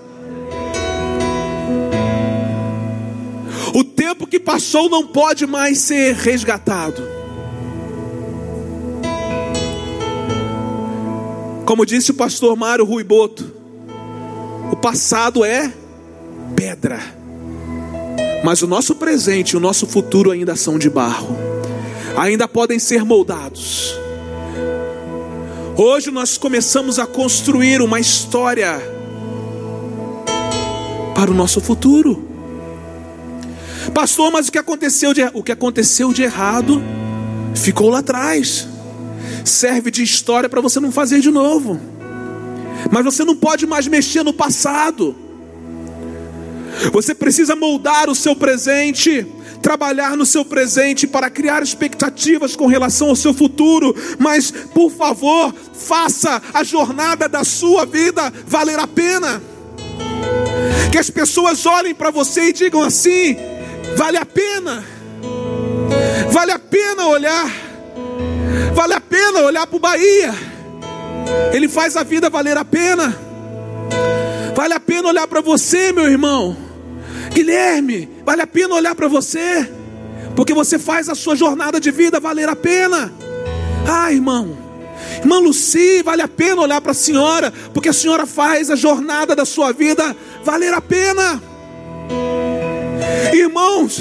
Tempo 4.18 4.26
que 4.26 4.40
passou 4.40 4.90
não 4.90 5.06
pode 5.06 5.46
mais 5.46 5.78
ser 5.78 6.12
resgatado. 6.16 7.06
Como 11.64 11.86
disse 11.86 12.10
o 12.10 12.14
pastor 12.14 12.56
Mário 12.56 12.84
Rui 12.84 13.04
Boto, 13.04 13.48
o 14.72 14.76
passado 14.76 15.44
é 15.44 15.72
pedra, 16.56 16.98
mas 18.42 18.62
o 18.62 18.66
nosso 18.66 18.96
presente 18.96 19.50
e 19.50 19.56
o 19.56 19.60
nosso 19.60 19.86
futuro 19.86 20.32
ainda 20.32 20.56
são 20.56 20.78
de 20.78 20.90
barro, 20.90 21.36
ainda 22.16 22.48
podem 22.48 22.78
ser 22.80 23.04
moldados. 23.04 23.94
Hoje 25.76 26.10
nós 26.10 26.36
começamos 26.36 26.98
a 26.98 27.06
construir 27.06 27.80
uma 27.80 28.00
história 28.00 28.80
para 31.14 31.30
o 31.30 31.34
nosso 31.34 31.60
futuro. 31.60 32.27
Pastor, 33.94 34.30
mas 34.30 34.48
o 34.48 34.52
que 34.52 34.58
aconteceu 34.58 35.12
de, 35.12 35.22
o 35.32 35.42
que 35.42 35.52
aconteceu 35.52 36.12
de 36.12 36.22
errado 36.22 36.82
ficou 37.54 37.90
lá 37.90 37.98
atrás. 37.98 38.68
Serve 39.44 39.90
de 39.90 40.02
história 40.02 40.48
para 40.48 40.60
você 40.60 40.78
não 40.80 40.92
fazer 40.92 41.20
de 41.20 41.30
novo. 41.30 41.80
Mas 42.90 43.04
você 43.04 43.24
não 43.24 43.36
pode 43.36 43.66
mais 43.66 43.86
mexer 43.86 44.22
no 44.22 44.32
passado. 44.32 45.16
Você 46.92 47.14
precisa 47.14 47.56
moldar 47.56 48.08
o 48.08 48.14
seu 48.14 48.36
presente, 48.36 49.26
trabalhar 49.60 50.16
no 50.16 50.24
seu 50.24 50.44
presente 50.44 51.06
para 51.06 51.28
criar 51.28 51.62
expectativas 51.62 52.54
com 52.54 52.66
relação 52.66 53.08
ao 53.08 53.16
seu 53.16 53.34
futuro. 53.34 53.94
Mas, 54.18 54.50
por 54.50 54.90
favor, 54.90 55.52
faça 55.74 56.40
a 56.54 56.62
jornada 56.62 57.28
da 57.28 57.42
sua 57.42 57.84
vida 57.84 58.32
valer 58.46 58.78
a 58.78 58.86
pena. 58.86 59.42
Que 60.92 60.98
as 60.98 61.10
pessoas 61.10 61.66
olhem 61.66 61.94
para 61.94 62.10
você 62.10 62.50
e 62.50 62.52
digam 62.52 62.82
assim: 62.82 63.36
Vale 63.96 64.18
a 64.18 64.26
pena. 64.26 64.84
Vale 66.30 66.52
a 66.52 66.58
pena 66.58 67.06
olhar. 67.06 67.50
Vale 68.74 68.94
a 68.94 69.00
pena 69.00 69.40
olhar 69.40 69.66
para 69.66 69.76
o 69.76 69.80
Bahia. 69.80 70.34
Ele 71.52 71.68
faz 71.68 71.96
a 71.96 72.02
vida 72.02 72.30
valer 72.30 72.56
a 72.56 72.64
pena. 72.64 73.16
Vale 74.54 74.74
a 74.74 74.80
pena 74.80 75.08
olhar 75.08 75.26
para 75.26 75.40
você, 75.40 75.92
meu 75.92 76.10
irmão. 76.10 76.56
Guilherme, 77.32 78.08
vale 78.24 78.42
a 78.42 78.46
pena 78.46 78.74
olhar 78.74 78.94
para 78.94 79.08
você. 79.08 79.68
Porque 80.34 80.54
você 80.54 80.78
faz 80.78 81.08
a 81.08 81.14
sua 81.14 81.34
jornada 81.34 81.80
de 81.80 81.90
vida 81.90 82.20
valer 82.20 82.48
a 82.48 82.56
pena. 82.56 83.12
Ah, 83.86 84.12
irmão. 84.12 84.56
Irmã 85.20 85.38
Luci, 85.38 86.02
vale 86.02 86.22
a 86.22 86.28
pena 86.28 86.60
olhar 86.60 86.80
para 86.80 86.92
a 86.92 86.94
senhora, 86.94 87.52
porque 87.72 87.88
a 87.88 87.92
senhora 87.92 88.26
faz 88.26 88.70
a 88.70 88.76
jornada 88.76 89.34
da 89.34 89.44
sua 89.44 89.72
vida 89.72 90.16
valer 90.44 90.72
a 90.74 90.80
pena. 90.80 91.42
Irmãos, 93.32 94.00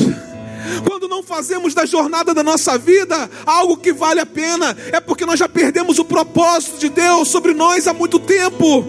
quando 0.87 1.07
não 1.07 1.23
fazemos 1.23 1.73
da 1.73 1.85
jornada 1.85 2.33
da 2.33 2.43
nossa 2.43 2.77
vida 2.77 3.29
algo 3.45 3.77
que 3.77 3.93
vale 3.93 4.19
a 4.19 4.25
pena, 4.25 4.75
é 4.91 4.99
porque 4.99 5.25
nós 5.25 5.39
já 5.39 5.47
perdemos 5.47 5.99
o 5.99 6.05
propósito 6.05 6.77
de 6.77 6.89
Deus 6.89 7.27
sobre 7.27 7.53
nós 7.53 7.87
há 7.87 7.93
muito 7.93 8.19
tempo. 8.19 8.85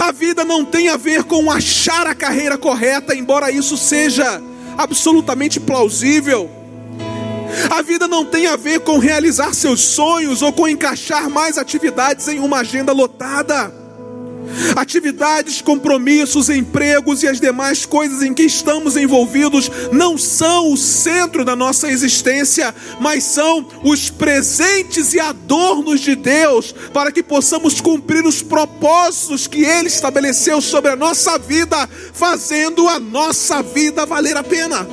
A 0.00 0.12
vida 0.12 0.44
não 0.44 0.64
tem 0.64 0.88
a 0.88 0.96
ver 0.96 1.24
com 1.24 1.50
achar 1.50 2.06
a 2.06 2.14
carreira 2.14 2.58
correta, 2.58 3.14
embora 3.14 3.50
isso 3.50 3.76
seja 3.76 4.42
absolutamente 4.76 5.60
plausível. 5.60 6.50
A 7.70 7.80
vida 7.82 8.06
não 8.06 8.24
tem 8.24 8.46
a 8.46 8.56
ver 8.56 8.80
com 8.80 8.98
realizar 8.98 9.54
seus 9.54 9.80
sonhos 9.80 10.42
ou 10.42 10.52
com 10.52 10.68
encaixar 10.68 11.30
mais 11.30 11.56
atividades 11.56 12.28
em 12.28 12.38
uma 12.40 12.58
agenda 12.58 12.92
lotada. 12.92 13.72
Atividades, 14.74 15.60
compromissos, 15.60 16.48
empregos 16.48 17.22
e 17.22 17.28
as 17.28 17.40
demais 17.40 17.84
coisas 17.86 18.22
em 18.22 18.34
que 18.34 18.42
estamos 18.42 18.96
envolvidos 18.96 19.70
não 19.92 20.16
são 20.16 20.72
o 20.72 20.76
centro 20.76 21.44
da 21.44 21.56
nossa 21.56 21.90
existência, 21.90 22.74
mas 23.00 23.24
são 23.24 23.66
os 23.82 24.10
presentes 24.10 25.14
e 25.14 25.20
adornos 25.20 26.00
de 26.00 26.14
Deus 26.14 26.74
para 26.92 27.12
que 27.12 27.22
possamos 27.22 27.80
cumprir 27.80 28.24
os 28.24 28.42
propósitos 28.42 29.46
que 29.46 29.64
Ele 29.64 29.88
estabeleceu 29.88 30.60
sobre 30.60 30.90
a 30.90 30.96
nossa 30.96 31.38
vida, 31.38 31.88
fazendo 32.12 32.88
a 32.88 32.98
nossa 32.98 33.62
vida 33.62 34.06
valer 34.06 34.36
a 34.36 34.44
pena. 34.44 34.86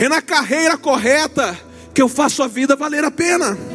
É 0.00 0.08
na 0.08 0.20
carreira 0.20 0.76
correta 0.76 1.58
que 1.94 2.02
eu 2.02 2.08
faço 2.08 2.42
a 2.42 2.48
vida 2.48 2.76
valer 2.76 3.04
a 3.04 3.10
pena. 3.10 3.73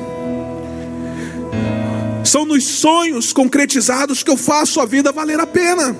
São 2.29 2.45
nos 2.45 2.63
sonhos 2.63 3.33
concretizados 3.33 4.21
que 4.21 4.29
eu 4.29 4.37
faço 4.37 4.79
a 4.79 4.85
vida 4.85 5.11
valer 5.11 5.39
a 5.39 5.47
pena. 5.47 5.95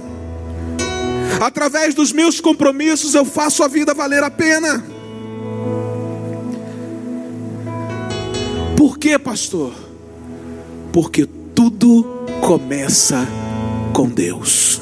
Através 1.42 1.96
dos 1.96 2.12
meus 2.12 2.40
compromissos 2.40 3.16
eu 3.16 3.26
faço 3.26 3.64
a 3.64 3.68
vida 3.68 3.96
valer 3.96 4.22
a 4.22 4.30
pena. 4.30 4.86
Por 8.78 9.00
quê, 9.00 9.18
pastor? 9.18 9.74
Porque 10.94 11.28
tudo 11.56 12.04
começa 12.42 13.28
com 13.92 14.08
Deus. 14.08 14.80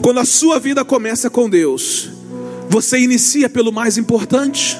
Quando 0.00 0.20
a 0.20 0.24
sua 0.24 0.58
vida 0.58 0.86
começa 0.86 1.28
com 1.28 1.50
Deus, 1.50 2.08
você 2.70 2.98
inicia 2.98 3.50
pelo 3.50 3.70
mais 3.70 3.98
importante. 3.98 4.78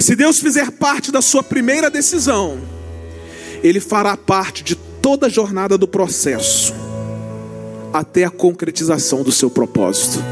Se 0.00 0.16
Deus 0.16 0.40
fizer 0.40 0.72
parte 0.72 1.12
da 1.12 1.22
sua 1.22 1.44
primeira 1.44 1.88
decisão, 1.88 2.71
ele 3.62 3.80
fará 3.80 4.16
parte 4.16 4.64
de 4.64 4.74
toda 4.74 5.26
a 5.26 5.30
jornada 5.30 5.78
do 5.78 5.86
processo, 5.86 6.74
até 7.92 8.24
a 8.24 8.30
concretização 8.30 9.22
do 9.22 9.30
seu 9.30 9.50
propósito. 9.50 10.22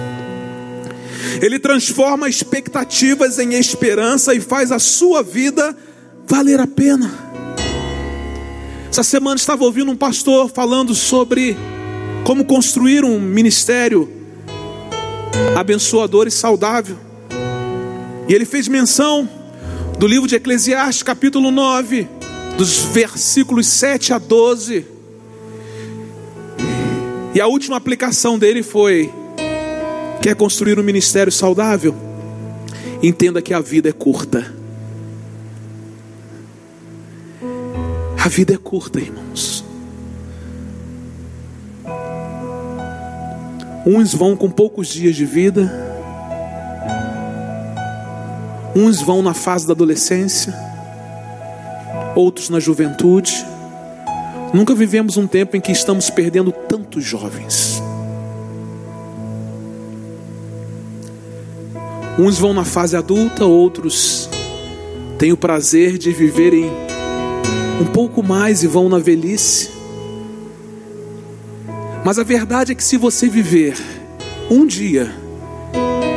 Ele 1.41 1.59
transforma 1.59 2.29
expectativas 2.29 3.39
em 3.39 3.55
esperança 3.55 4.35
e 4.35 4.41
faz 4.41 4.73
a 4.73 4.79
sua 4.79 5.23
vida 5.23 5.77
valer 6.27 6.59
a 6.59 6.67
pena. 6.67 7.11
Essa 8.91 9.05
semana 9.05 9.37
estava 9.37 9.65
ouvindo 9.65 9.91
um 9.91 9.97
pastor 9.97 10.51
falando 10.51 10.95
sobre 10.95 11.57
como 12.25 12.45
construir 12.45 13.05
um 13.05 13.21
ministério 13.21 14.11
abençoador 15.57 16.27
e 16.27 16.31
saudável. 16.31 16.97
E 18.29 18.35
ele 18.35 18.45
fez 18.45 18.67
menção 18.67 19.29
do 19.99 20.07
livro 20.07 20.29
de 20.29 20.35
Eclesiastes, 20.35 21.03
capítulo 21.03 21.51
9, 21.51 22.09
dos 22.61 22.81
versículos 22.81 23.67
7 23.69 24.13
a 24.13 24.19
12. 24.19 24.85
E 27.35 27.41
a 27.41 27.47
última 27.47 27.79
aplicação 27.79 28.39
dele 28.39 28.63
foi: 28.63 29.11
quer 30.21 30.37
construir 30.37 30.79
um 30.79 30.83
ministério 30.83 31.33
saudável? 31.33 31.95
Entenda 33.03 33.41
que 33.41 33.55
a 33.55 33.61
vida 33.61 33.89
é 33.89 33.93
curta. 33.93 34.55
A 38.23 38.29
vida 38.29 38.53
é 38.53 38.59
curta, 38.59 39.01
irmãos. 39.01 39.65
Uns 43.87 44.13
vão 44.13 44.37
com 44.37 44.51
poucos 44.51 44.89
dias 44.89 45.17
de 45.17 45.25
vida, 45.25 45.73
uns 48.77 49.01
vão 49.01 49.23
na 49.23 49.33
fase 49.33 49.67
da 49.67 49.73
adolescência, 49.73 50.70
outros 52.21 52.49
na 52.49 52.61
juventude. 52.61 53.45
Nunca 54.53 54.75
vivemos 54.75 55.17
um 55.17 55.27
tempo 55.27 55.57
em 55.57 55.61
que 55.61 55.73
estamos 55.73 56.11
perdendo 56.11 56.53
tantos 56.53 57.05
jovens. 57.05 57.83
Uns 62.19 62.39
vão 62.39 62.53
na 62.53 62.65
fase 62.65 62.97
adulta, 62.97 63.45
outros 63.45 64.29
têm 65.19 65.33
o 65.33 65.37
prazer 65.37 65.97
de 65.97 66.13
viverem 66.13 66.71
um 67.81 67.87
pouco 67.87 68.23
mais 68.23 68.63
e 68.63 68.67
vão 68.67 68.89
na 68.89 68.99
velhice. 68.99 69.71
Mas 72.05 72.19
a 72.19 72.23
verdade 72.23 72.73
é 72.73 72.75
que 72.75 72.85
se 72.85 72.97
você 72.97 73.29
viver 73.29 73.77
um 74.51 74.67
dia, 74.67 75.15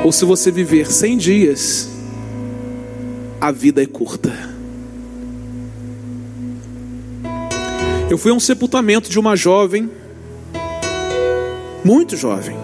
ou 0.03 0.11
se 0.11 0.25
você 0.25 0.51
viver 0.51 0.91
cem 0.91 1.17
dias, 1.17 1.89
a 3.39 3.51
vida 3.51 3.83
é 3.83 3.85
curta. 3.85 4.52
Eu 8.09 8.17
fui 8.17 8.31
a 8.31 8.35
um 8.35 8.39
sepultamento 8.39 9.09
de 9.09 9.17
uma 9.17 9.35
jovem, 9.35 9.89
muito 11.83 12.15
jovem. 12.15 12.55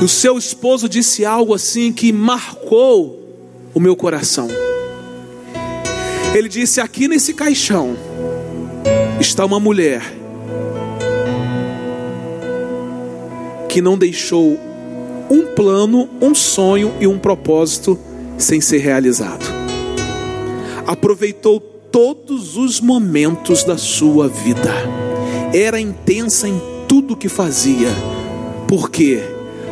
E 0.00 0.04
o 0.04 0.08
seu 0.08 0.36
esposo 0.36 0.88
disse 0.88 1.24
algo 1.24 1.54
assim 1.54 1.92
que 1.92 2.12
marcou 2.12 3.22
o 3.74 3.80
meu 3.80 3.96
coração. 3.96 4.48
Ele 6.34 6.48
disse: 6.48 6.80
Aqui 6.80 7.08
nesse 7.08 7.34
caixão 7.34 7.96
está 9.20 9.44
uma 9.44 9.60
mulher 9.60 10.02
que 13.68 13.80
não 13.80 13.96
deixou 13.96 14.58
um 15.30 15.46
plano, 15.54 16.08
um 16.20 16.34
sonho 16.34 16.92
e 17.00 17.06
um 17.06 17.18
propósito 17.18 17.98
sem 18.36 18.60
ser 18.60 18.78
realizado. 18.78 19.44
Aproveitou 20.86 21.71
todos 21.92 22.56
os 22.56 22.80
momentos 22.80 23.62
da 23.62 23.76
sua 23.76 24.26
vida. 24.26 24.72
Era 25.54 25.78
intensa 25.78 26.48
em 26.48 26.60
tudo 26.88 27.14
que 27.14 27.28
fazia. 27.28 27.90
Por 28.66 28.90
quê? 28.90 29.22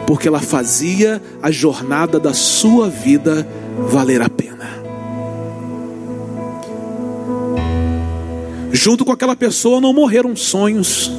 Porque 0.07 0.29
ela 0.29 0.41
fazia 0.41 1.23
a 1.41 1.51
jornada 1.51 2.21
da 2.21 2.35
sua 2.35 2.91
vida 2.91 3.49
valer 3.89 4.21
a 4.21 4.29
pena. 4.29 4.69
Junto 8.71 9.05
com 9.05 9.13
aquela 9.13 9.35
pessoa 9.35 9.81
não 9.81 9.93
morreram 9.93 10.37
sonhos. 10.37 11.11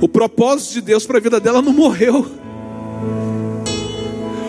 O 0.00 0.08
propósito 0.08 0.74
de 0.74 0.80
Deus 0.82 1.06
para 1.06 1.16
a 1.16 1.20
vida 1.20 1.40
dela 1.40 1.62
não 1.62 1.72
morreu. 1.72 2.26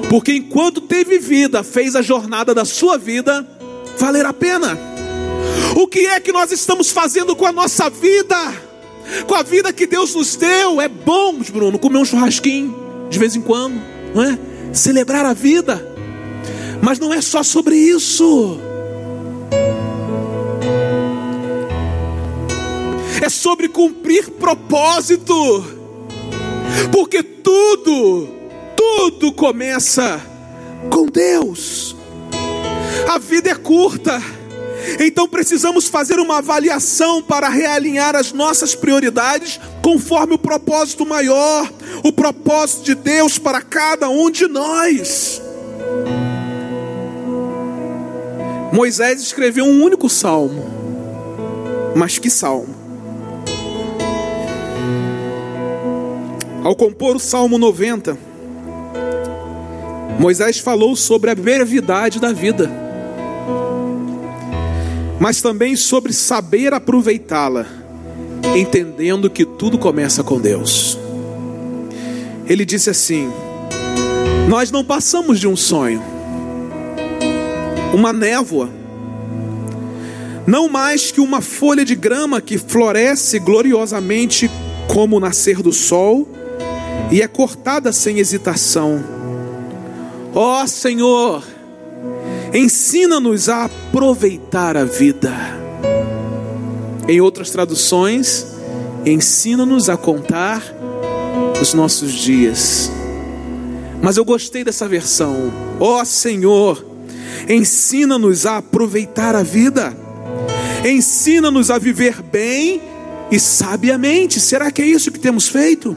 Porque 0.09 0.33
enquanto 0.33 0.81
teve 0.81 1.17
vida, 1.17 1.63
fez 1.63 1.95
a 1.95 2.01
jornada 2.01 2.53
da 2.53 2.65
sua 2.65 2.97
vida 2.97 3.54
valer 3.97 4.25
a 4.25 4.33
pena. 4.33 4.77
O 5.75 5.87
que 5.87 6.05
é 6.05 6.19
que 6.19 6.31
nós 6.31 6.51
estamos 6.51 6.89
fazendo 6.89 7.35
com 7.35 7.45
a 7.45 7.51
nossa 7.51 7.89
vida? 7.89 8.35
Com 9.27 9.35
a 9.35 9.43
vida 9.43 9.71
que 9.73 9.85
Deus 9.85 10.15
nos 10.15 10.35
deu? 10.35 10.81
É 10.81 10.87
bom, 10.87 11.35
Bruno, 11.51 11.77
comer 11.77 11.99
um 11.99 12.05
churrasquinho 12.05 12.75
de 13.09 13.19
vez 13.19 13.35
em 13.35 13.41
quando, 13.41 13.79
não 14.13 14.23
é? 14.23 14.39
Celebrar 14.73 15.25
a 15.25 15.33
vida. 15.33 15.95
Mas 16.81 16.99
não 16.99 17.13
é 17.13 17.21
só 17.21 17.43
sobre 17.43 17.75
isso. 17.75 18.59
É 23.21 23.29
sobre 23.29 23.67
cumprir 23.67 24.29
propósito. 24.31 25.65
Porque 26.91 27.23
tudo, 27.23 28.27
tudo 28.75 29.31
começa 29.33 30.21
com 30.89 31.05
Deus. 31.07 31.95
A 33.07 33.19
vida 33.19 33.49
é 33.49 33.55
curta. 33.55 34.21
Então 34.99 35.27
precisamos 35.27 35.87
fazer 35.87 36.19
uma 36.19 36.39
avaliação 36.39 37.21
para 37.21 37.49
realinhar 37.49 38.15
as 38.15 38.31
nossas 38.31 38.75
prioridades 38.75 39.59
conforme 39.81 40.33
o 40.33 40.37
propósito 40.37 41.05
maior, 41.05 41.71
o 42.03 42.11
propósito 42.11 42.83
de 42.83 42.95
Deus 42.95 43.37
para 43.37 43.61
cada 43.61 44.09
um 44.09 44.29
de 44.29 44.47
nós. 44.47 45.41
Moisés 48.71 49.21
escreveu 49.21 49.65
um 49.65 49.83
único 49.83 50.09
salmo. 50.09 50.73
Mas 51.95 52.19
que 52.19 52.29
salmo? 52.29 52.75
Ao 56.63 56.75
compor 56.75 57.15
o 57.15 57.19
Salmo 57.19 57.57
90, 57.57 58.17
Moisés 60.19 60.57
falou 60.57 60.95
sobre 60.95 61.29
a 61.29 61.35
brevidade 61.35 62.19
da 62.19 62.33
vida 62.33 62.84
mas 65.19 65.41
também 65.41 65.75
sobre 65.75 66.13
saber 66.13 66.73
aproveitá-la, 66.73 67.65
entendendo 68.55 69.29
que 69.29 69.45
tudo 69.45 69.77
começa 69.77 70.23
com 70.23 70.39
Deus. 70.39 70.97
Ele 72.47 72.65
disse 72.65 72.89
assim: 72.89 73.31
Nós 74.47 74.71
não 74.71 74.83
passamos 74.83 75.39
de 75.39 75.47
um 75.47 75.55
sonho, 75.55 76.01
uma 77.93 78.11
névoa, 78.11 78.69
Não 80.45 80.69
mais 80.69 81.11
que 81.11 81.19
uma 81.19 81.41
folha 81.41 81.83
de 81.83 81.95
grama 81.95 82.39
que 82.39 82.57
floresce 82.57 83.39
gloriosamente 83.39 84.49
como 84.87 85.17
o 85.17 85.19
nascer 85.19 85.61
do 85.61 85.73
sol 85.73 86.27
e 87.11 87.21
é 87.21 87.27
cortada 87.27 87.91
sem 87.91 88.19
hesitação. 88.19 89.03
Ó 90.33 90.61
oh, 90.61 90.67
Senhor, 90.67 91.43
ensina-nos 92.55 93.49
a 93.49 93.65
aproveitar 93.65 94.77
a 94.77 94.85
vida. 94.85 95.33
Em 97.07 97.19
outras 97.21 97.49
traduções, 97.49 98.47
ensina-nos 99.05 99.89
a 99.89 99.97
contar 99.97 100.63
os 101.61 101.73
nossos 101.73 102.13
dias. 102.13 102.89
Mas 104.01 104.17
eu 104.17 104.25
gostei 104.25 104.63
dessa 104.63 104.87
versão. 104.87 105.51
Ó 105.79 106.01
oh, 106.01 106.05
Senhor, 106.05 106.83
ensina-nos 107.49 108.45
a 108.45 108.57
aproveitar 108.57 109.35
a 109.35 109.43
vida. 109.43 109.95
Ensina-nos 110.83 111.69
a 111.69 111.77
viver 111.77 112.21
bem 112.21 112.81
e 113.31 113.39
sabiamente. 113.39 114.39
Será 114.39 114.71
que 114.71 114.81
é 114.81 114.85
isso 114.85 115.11
que 115.11 115.19
temos 115.19 115.47
feito? 115.47 115.95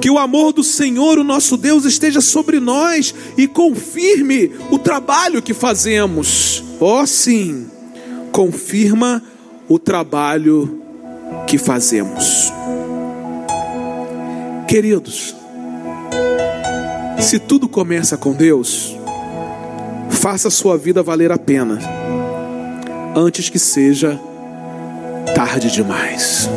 Que 0.00 0.10
o 0.10 0.18
amor 0.18 0.52
do 0.52 0.62
Senhor, 0.62 1.18
o 1.18 1.24
nosso 1.24 1.56
Deus, 1.56 1.84
esteja 1.84 2.20
sobre 2.20 2.60
nós 2.60 3.14
e 3.36 3.46
confirme 3.46 4.52
o 4.70 4.78
trabalho 4.78 5.42
que 5.42 5.54
fazemos. 5.54 6.62
Oh, 6.78 7.06
sim, 7.06 7.66
confirma 8.30 9.22
o 9.68 9.78
trabalho 9.78 10.82
que 11.46 11.58
fazemos. 11.58 12.52
Queridos, 14.68 15.34
se 17.20 17.38
tudo 17.38 17.68
começa 17.68 18.16
com 18.16 18.32
Deus, 18.32 18.96
faça 20.10 20.48
a 20.48 20.50
sua 20.50 20.76
vida 20.76 21.02
valer 21.02 21.32
a 21.32 21.38
pena, 21.38 21.78
antes 23.16 23.48
que 23.48 23.58
seja 23.58 24.20
tarde 25.34 25.70
demais. 25.70 26.48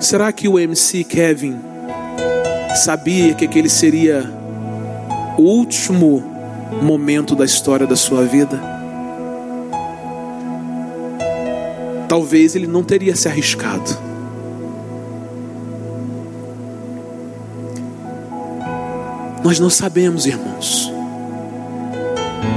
Será 0.00 0.32
que 0.32 0.48
o 0.48 0.58
MC 0.58 1.04
Kevin 1.04 1.60
sabia 2.74 3.34
que 3.34 3.44
aquele 3.44 3.68
seria 3.68 4.24
o 5.36 5.42
último 5.42 6.24
momento 6.80 7.36
da 7.36 7.44
história 7.44 7.86
da 7.86 7.94
sua 7.94 8.24
vida? 8.24 8.58
Talvez 12.08 12.56
ele 12.56 12.66
não 12.66 12.82
teria 12.82 13.14
se 13.14 13.28
arriscado. 13.28 13.90
Nós 19.44 19.60
não 19.60 19.68
sabemos, 19.68 20.24
irmãos, 20.24 20.90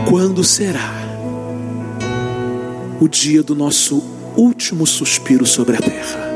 quando 0.10 0.46
será 0.46 0.94
o 3.02 3.08
dia 3.10 3.44
do 3.44 3.54
nosso 3.54 4.02
último 4.38 4.88
suspiro 4.88 5.46
sobre 5.46 5.76
a 5.76 5.80
terra. 5.80 6.33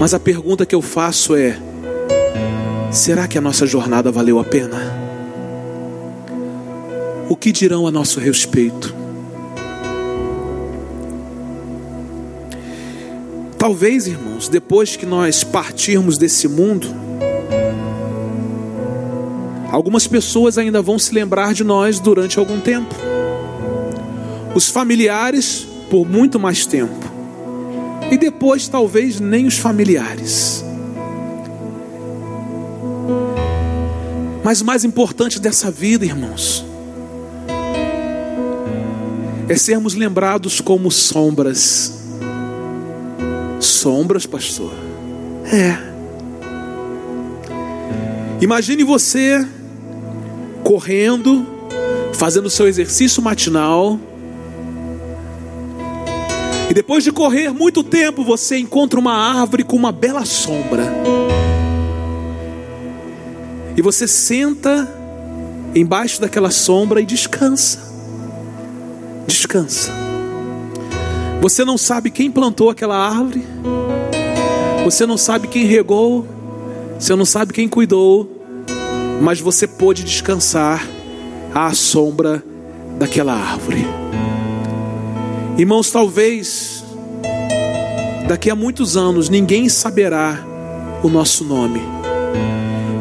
Mas 0.00 0.14
a 0.14 0.18
pergunta 0.18 0.64
que 0.64 0.74
eu 0.74 0.80
faço 0.80 1.36
é: 1.36 1.60
será 2.90 3.28
que 3.28 3.36
a 3.36 3.40
nossa 3.40 3.66
jornada 3.66 4.10
valeu 4.10 4.38
a 4.38 4.44
pena? 4.44 4.78
O 7.28 7.36
que 7.36 7.52
dirão 7.52 7.86
a 7.86 7.90
nosso 7.90 8.18
respeito? 8.18 8.94
Talvez, 13.58 14.06
irmãos, 14.06 14.48
depois 14.48 14.96
que 14.96 15.04
nós 15.04 15.44
partirmos 15.44 16.16
desse 16.16 16.48
mundo, 16.48 16.88
algumas 19.70 20.06
pessoas 20.06 20.56
ainda 20.56 20.80
vão 20.80 20.98
se 20.98 21.12
lembrar 21.12 21.52
de 21.52 21.62
nós 21.62 22.00
durante 22.00 22.38
algum 22.38 22.58
tempo. 22.58 22.94
Os 24.54 24.66
familiares, 24.66 25.68
por 25.90 26.08
muito 26.08 26.40
mais 26.40 26.64
tempo 26.64 27.09
e 28.10 28.18
depois 28.18 28.68
talvez 28.68 29.20
nem 29.20 29.46
os 29.46 29.56
familiares. 29.56 30.64
Mas 34.42 34.60
o 34.60 34.64
mais 34.64 34.84
importante 34.84 35.38
dessa 35.38 35.70
vida, 35.70 36.04
irmãos, 36.04 36.64
é 39.48 39.54
sermos 39.56 39.94
lembrados 39.94 40.60
como 40.60 40.90
sombras. 40.90 42.00
Sombras, 43.60 44.26
pastor? 44.26 44.72
É. 45.44 45.90
Imagine 48.40 48.82
você 48.82 49.46
correndo, 50.64 51.46
fazendo 52.14 52.48
seu 52.48 52.66
exercício 52.66 53.22
matinal, 53.22 53.98
e 56.70 56.72
depois 56.74 57.02
de 57.02 57.10
correr 57.10 57.52
muito 57.52 57.82
tempo, 57.82 58.22
você 58.22 58.56
encontra 58.56 59.00
uma 59.00 59.12
árvore 59.12 59.64
com 59.64 59.74
uma 59.74 59.90
bela 59.90 60.24
sombra. 60.24 60.84
E 63.76 63.82
você 63.82 64.06
senta 64.06 64.88
embaixo 65.74 66.20
daquela 66.20 66.48
sombra 66.52 67.00
e 67.00 67.04
descansa. 67.04 67.80
Descansa. 69.26 69.90
Você 71.40 71.64
não 71.64 71.76
sabe 71.76 72.08
quem 72.08 72.30
plantou 72.30 72.70
aquela 72.70 72.96
árvore. 72.96 73.44
Você 74.84 75.04
não 75.04 75.16
sabe 75.16 75.48
quem 75.48 75.64
regou. 75.64 76.24
Você 77.00 77.16
não 77.16 77.24
sabe 77.24 77.52
quem 77.52 77.68
cuidou. 77.68 78.30
Mas 79.20 79.40
você 79.40 79.66
pôde 79.66 80.04
descansar 80.04 80.86
à 81.52 81.74
sombra 81.74 82.44
daquela 82.96 83.32
árvore. 83.32 83.84
Irmãos, 85.60 85.90
talvez 85.90 86.82
daqui 88.26 88.48
a 88.48 88.54
muitos 88.54 88.96
anos 88.96 89.28
ninguém 89.28 89.68
saberá 89.68 90.42
o 91.02 91.08
nosso 91.10 91.44
nome, 91.44 91.82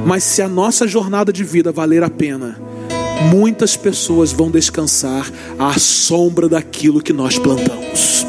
mas 0.06 0.26
se 0.26 0.42
a 0.42 0.50
nossa 0.50 0.86
jornada 0.86 1.32
de 1.32 1.42
vida 1.42 1.72
valer 1.72 2.04
a 2.04 2.10
pena, 2.10 2.60
muitas 3.34 3.78
pessoas 3.78 4.34
vão 4.34 4.52
descansar 4.52 5.32
à 5.58 5.80
sombra 5.80 6.50
daquilo 6.50 7.02
que 7.02 7.14
nós 7.14 7.40
plantamos. 7.40 8.26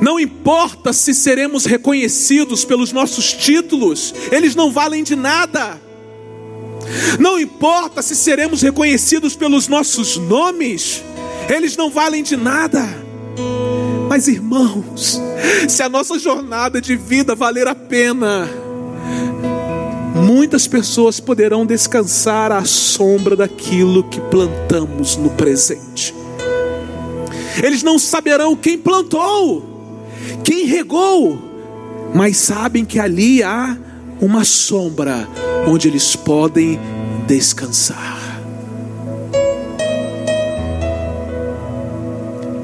Não 0.00 0.18
importa 0.18 0.94
se 0.94 1.12
seremos 1.12 1.66
reconhecidos 1.66 2.64
pelos 2.64 2.90
nossos 2.90 3.34
títulos, 3.34 4.14
eles 4.32 4.54
não 4.54 4.72
valem 4.72 5.04
de 5.04 5.14
nada. 5.14 5.87
Não 7.18 7.38
importa 7.38 8.02
se 8.02 8.14
seremos 8.14 8.62
reconhecidos 8.62 9.34
pelos 9.36 9.68
nossos 9.68 10.16
nomes, 10.16 11.02
eles 11.48 11.76
não 11.76 11.90
valem 11.90 12.22
de 12.22 12.36
nada. 12.36 12.86
Mas 14.08 14.26
irmãos, 14.26 15.20
se 15.68 15.82
a 15.82 15.88
nossa 15.88 16.18
jornada 16.18 16.80
de 16.80 16.96
vida 16.96 17.34
valer 17.34 17.68
a 17.68 17.74
pena, 17.74 18.48
muitas 20.14 20.66
pessoas 20.66 21.20
poderão 21.20 21.66
descansar 21.66 22.50
à 22.50 22.64
sombra 22.64 23.36
daquilo 23.36 24.04
que 24.04 24.20
plantamos 24.20 25.16
no 25.16 25.30
presente. 25.30 26.14
Eles 27.62 27.82
não 27.82 27.98
saberão 27.98 28.56
quem 28.56 28.78
plantou, 28.78 29.66
quem 30.44 30.64
regou, 30.64 31.38
mas 32.14 32.36
sabem 32.36 32.84
que 32.84 32.98
ali 32.98 33.42
há 33.42 33.76
uma 34.20 34.44
sombra 34.44 35.28
onde 35.66 35.88
eles 35.88 36.16
podem 36.16 36.78
descansar. 37.26 38.18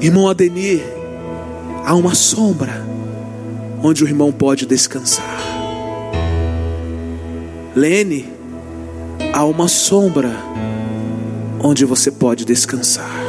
Irmão 0.01 0.29
Adenir, 0.29 0.83
há 1.85 1.95
uma 1.95 2.13
sombra 2.13 2.85
onde 3.81 4.03
o 4.03 4.07
irmão 4.07 4.31
pode 4.31 4.65
descansar. 4.65 5.39
Lene, 7.75 8.31
há 9.33 9.43
uma 9.45 9.67
sombra 9.67 10.31
onde 11.61 11.85
você 11.85 12.11
pode 12.11 12.45
descansar. 12.45 13.23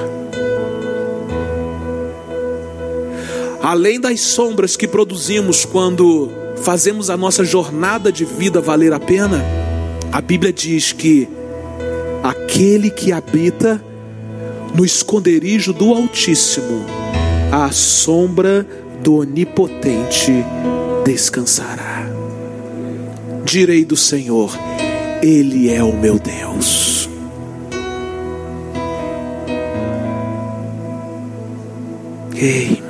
Além 3.62 4.01
das 4.01 4.20
sombras 4.20 4.77
que 4.77 4.87
produzimos 4.87 5.64
quando 5.64 6.31
fazemos 6.63 7.11
a 7.11 7.17
nossa 7.17 7.45
jornada 7.45 8.11
de 8.11 8.25
vida 8.25 8.61
valer 8.61 8.93
a 8.93 9.01
pena, 9.01 9.45
a 10.13 10.21
Bíblia 10.21 10.53
diz 10.53 10.93
que 10.93 11.29
aquele 12.23 12.91
que 12.91 13.13
habita 13.13 13.83
no 14.75 14.85
esconderijo 14.85 15.73
do 15.73 15.93
Altíssimo, 15.93 16.85
à 17.53 17.71
sombra 17.73 18.67
do 19.03 19.17
Onipotente 19.17 20.45
descansará. 21.05 22.07
Direi 23.45 23.85
do 23.85 23.97
Senhor, 23.97 24.51
Ele 25.23 25.73
é 25.73 25.83
o 25.83 25.93
meu 25.93 26.19
Deus. 26.19 27.09
Ei, 32.35 32.83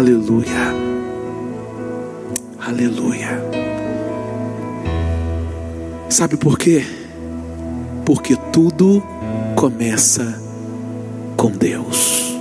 Aleluia. 0.00 0.74
Aleluia. 2.58 3.38
Sabe 6.08 6.38
por 6.38 6.58
quê? 6.58 6.82
Porque 8.06 8.34
tudo 8.50 9.02
começa 9.54 10.42
com 11.36 11.50
Deus. 11.50 12.34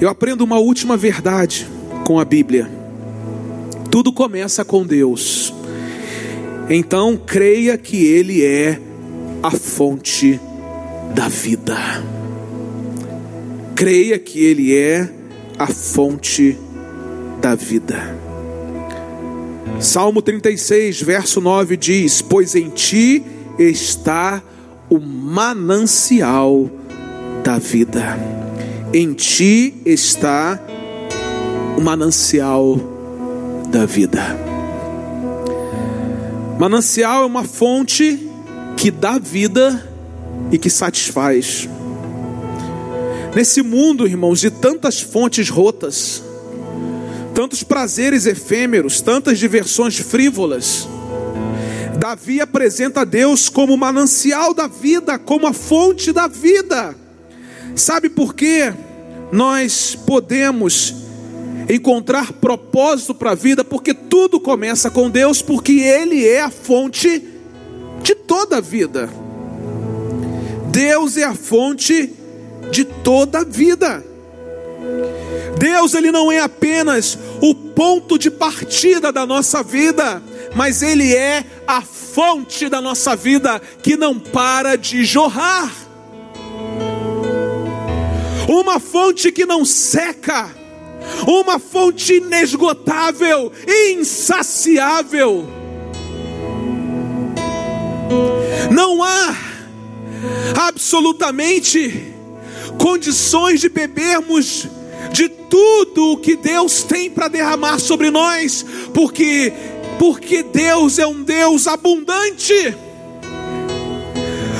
Eu 0.00 0.08
aprendo 0.08 0.44
uma 0.44 0.60
última 0.60 0.96
verdade 0.96 1.66
com 2.06 2.20
a 2.20 2.24
Bíblia. 2.24 2.70
Tudo 3.90 4.12
começa 4.12 4.64
com 4.64 4.86
Deus. 4.86 5.52
Então 6.70 7.16
creia 7.16 7.76
que 7.76 8.06
Ele 8.06 8.44
é 8.44 8.80
a 9.42 9.50
fonte 9.50 10.38
da 11.12 11.26
vida. 11.26 12.13
Creia 13.74 14.18
que 14.18 14.44
Ele 14.44 14.76
é 14.76 15.10
a 15.58 15.66
fonte 15.66 16.58
da 17.40 17.54
vida. 17.54 18.16
Salmo 19.80 20.22
36, 20.22 21.02
verso 21.02 21.40
9 21.40 21.76
diz: 21.76 22.22
Pois 22.22 22.54
em 22.54 22.70
ti 22.70 23.24
está 23.58 24.42
o 24.88 24.98
manancial 24.98 26.70
da 27.42 27.58
vida, 27.58 28.18
em 28.92 29.12
ti 29.12 29.74
está 29.84 30.60
o 31.76 31.80
manancial 31.80 32.78
da 33.70 33.84
vida. 33.84 34.22
Manancial 36.58 37.24
é 37.24 37.26
uma 37.26 37.44
fonte 37.44 38.30
que 38.76 38.90
dá 38.90 39.18
vida 39.18 39.90
e 40.52 40.58
que 40.58 40.70
satisfaz. 40.70 41.68
Nesse 43.34 43.62
mundo, 43.62 44.06
irmãos, 44.06 44.40
de 44.40 44.48
tantas 44.48 45.00
fontes 45.00 45.48
rotas, 45.48 46.22
tantos 47.34 47.64
prazeres 47.64 48.26
efêmeros, 48.26 49.00
tantas 49.00 49.40
diversões 49.40 49.98
frívolas, 49.98 50.88
Davi 51.98 52.40
apresenta 52.40 53.00
a 53.00 53.04
Deus 53.04 53.48
como 53.48 53.74
o 53.74 53.78
manancial 53.78 54.54
da 54.54 54.68
vida, 54.68 55.18
como 55.18 55.48
a 55.48 55.52
fonte 55.52 56.12
da 56.12 56.28
vida. 56.28 56.94
Sabe 57.74 58.08
por 58.08 58.34
quê? 58.34 58.72
Nós 59.32 59.96
podemos 60.06 60.94
encontrar 61.68 62.34
propósito 62.34 63.14
para 63.14 63.32
a 63.32 63.34
vida, 63.34 63.64
porque 63.64 63.92
tudo 63.92 64.38
começa 64.38 64.90
com 64.90 65.10
Deus, 65.10 65.42
porque 65.42 65.72
Ele 65.80 66.24
é 66.24 66.42
a 66.42 66.50
fonte 66.50 67.20
de 68.00 68.14
toda 68.14 68.58
a 68.58 68.60
vida. 68.60 69.10
Deus 70.70 71.16
é 71.16 71.24
a 71.24 71.34
fonte 71.34 72.06
de 72.06 72.23
toda 72.84 73.40
a 73.40 73.44
vida. 73.44 74.04
Deus 75.58 75.94
ele 75.94 76.10
não 76.10 76.30
é 76.30 76.40
apenas 76.40 77.18
o 77.40 77.54
ponto 77.54 78.18
de 78.18 78.30
partida 78.30 79.12
da 79.12 79.24
nossa 79.26 79.62
vida, 79.62 80.22
mas 80.54 80.82
ele 80.82 81.14
é 81.14 81.44
a 81.66 81.80
fonte 81.82 82.68
da 82.68 82.80
nossa 82.80 83.16
vida 83.16 83.60
que 83.82 83.96
não 83.96 84.18
para 84.18 84.76
de 84.76 85.04
jorrar. 85.04 85.72
Uma 88.48 88.78
fonte 88.78 89.32
que 89.32 89.46
não 89.46 89.64
seca, 89.64 90.50
uma 91.26 91.58
fonte 91.58 92.14
inesgotável, 92.14 93.50
insaciável. 93.66 95.48
Não 98.70 99.02
há 99.02 99.36
absolutamente 100.68 102.13
condições 102.84 103.62
de 103.62 103.70
bebermos 103.70 104.68
de 105.10 105.26
tudo 105.26 106.12
o 106.12 106.16
que 106.18 106.36
Deus 106.36 106.82
tem 106.82 107.08
para 107.10 107.28
derramar 107.28 107.78
sobre 107.78 108.10
nós, 108.10 108.62
porque 108.92 109.50
porque 109.98 110.42
Deus 110.42 110.98
é 110.98 111.06
um 111.06 111.22
Deus 111.22 111.66
abundante. 111.66 112.76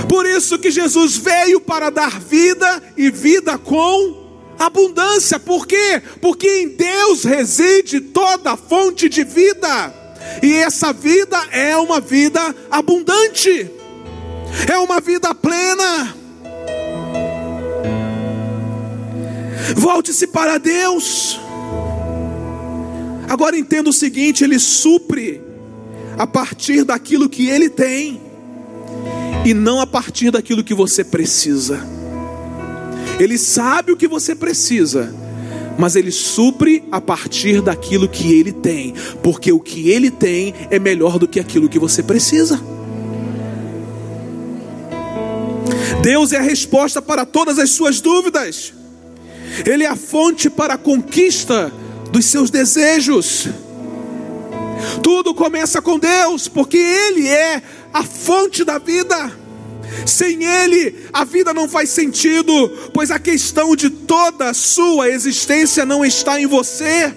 Por 0.08 0.24
isso 0.24 0.58
que 0.58 0.70
Jesus 0.70 1.18
veio 1.18 1.60
para 1.60 1.90
dar 1.90 2.18
vida 2.18 2.82
e 2.96 3.10
vida 3.10 3.58
com 3.58 4.54
abundância. 4.58 5.38
Por 5.38 5.66
quê? 5.66 6.00
Porque 6.22 6.48
em 6.48 6.68
Deus 6.68 7.24
reside 7.24 8.00
toda 8.00 8.52
a 8.52 8.56
fonte 8.56 9.06
de 9.06 9.22
vida. 9.22 9.92
E 10.42 10.54
essa 10.54 10.94
vida 10.94 11.36
é 11.50 11.76
uma 11.76 12.00
vida 12.00 12.40
abundante. 12.70 13.70
É 14.66 14.78
uma 14.78 14.98
vida 14.98 15.34
plena. 15.34 16.23
Volte-se 19.74 20.26
para 20.26 20.58
Deus. 20.58 21.40
Agora 23.28 23.58
entenda 23.58 23.88
o 23.90 23.92
seguinte: 23.92 24.44
Ele 24.44 24.58
supre 24.58 25.40
a 26.18 26.26
partir 26.26 26.84
daquilo 26.84 27.28
que 27.28 27.48
Ele 27.48 27.68
tem, 27.68 28.20
e 29.44 29.54
não 29.54 29.80
a 29.80 29.86
partir 29.86 30.30
daquilo 30.30 30.62
que 30.62 30.74
você 30.74 31.02
precisa. 31.02 31.80
Ele 33.18 33.38
sabe 33.38 33.92
o 33.92 33.96
que 33.96 34.08
você 34.08 34.34
precisa, 34.34 35.14
mas 35.78 35.96
Ele 35.96 36.10
supre 36.10 36.84
a 36.90 37.00
partir 37.00 37.60
daquilo 37.60 38.08
que 38.08 38.32
Ele 38.32 38.52
tem, 38.52 38.94
porque 39.22 39.52
o 39.52 39.60
que 39.60 39.88
Ele 39.88 40.10
tem 40.10 40.54
é 40.70 40.78
melhor 40.78 41.18
do 41.18 41.28
que 41.28 41.40
aquilo 41.40 41.68
que 41.68 41.78
você 41.78 42.02
precisa. 42.02 42.60
Deus 46.02 46.32
é 46.32 46.36
a 46.36 46.42
resposta 46.42 47.00
para 47.00 47.24
todas 47.24 47.58
as 47.58 47.70
suas 47.70 48.00
dúvidas. 48.00 48.74
Ele 49.66 49.84
é 49.84 49.88
a 49.88 49.96
fonte 49.96 50.48
para 50.50 50.74
a 50.74 50.78
conquista 50.78 51.72
dos 52.10 52.26
seus 52.26 52.50
desejos. 52.50 53.48
Tudo 55.02 55.34
começa 55.34 55.80
com 55.80 55.98
Deus, 55.98 56.48
porque 56.48 56.76
Ele 56.76 57.28
é 57.28 57.62
a 57.92 58.02
fonte 58.02 58.64
da 58.64 58.78
vida. 58.78 59.32
Sem 60.06 60.44
Ele, 60.44 61.06
a 61.12 61.24
vida 61.24 61.54
não 61.54 61.68
faz 61.68 61.90
sentido, 61.90 62.90
pois 62.92 63.10
a 63.10 63.18
questão 63.18 63.74
de 63.74 63.90
toda 63.90 64.50
a 64.50 64.54
sua 64.54 65.08
existência 65.08 65.84
não 65.84 66.04
está 66.04 66.40
em 66.40 66.46
você. 66.46 67.12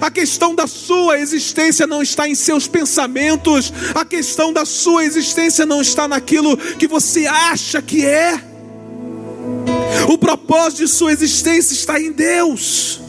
A 0.00 0.10
questão 0.10 0.54
da 0.54 0.66
sua 0.66 1.18
existência 1.18 1.86
não 1.86 2.02
está 2.02 2.28
em 2.28 2.34
seus 2.34 2.66
pensamentos, 2.66 3.72
a 3.94 4.04
questão 4.04 4.52
da 4.52 4.66
sua 4.66 5.04
existência 5.04 5.64
não 5.64 5.80
está 5.80 6.06
naquilo 6.06 6.56
que 6.56 6.86
você 6.86 7.26
acha 7.26 7.80
que 7.80 8.04
é. 8.04 8.49
O 10.08 10.18
propósito 10.18 10.78
de 10.78 10.88
sua 10.88 11.12
existência 11.12 11.74
está 11.74 12.00
em 12.00 12.12
Deus. 12.12 13.00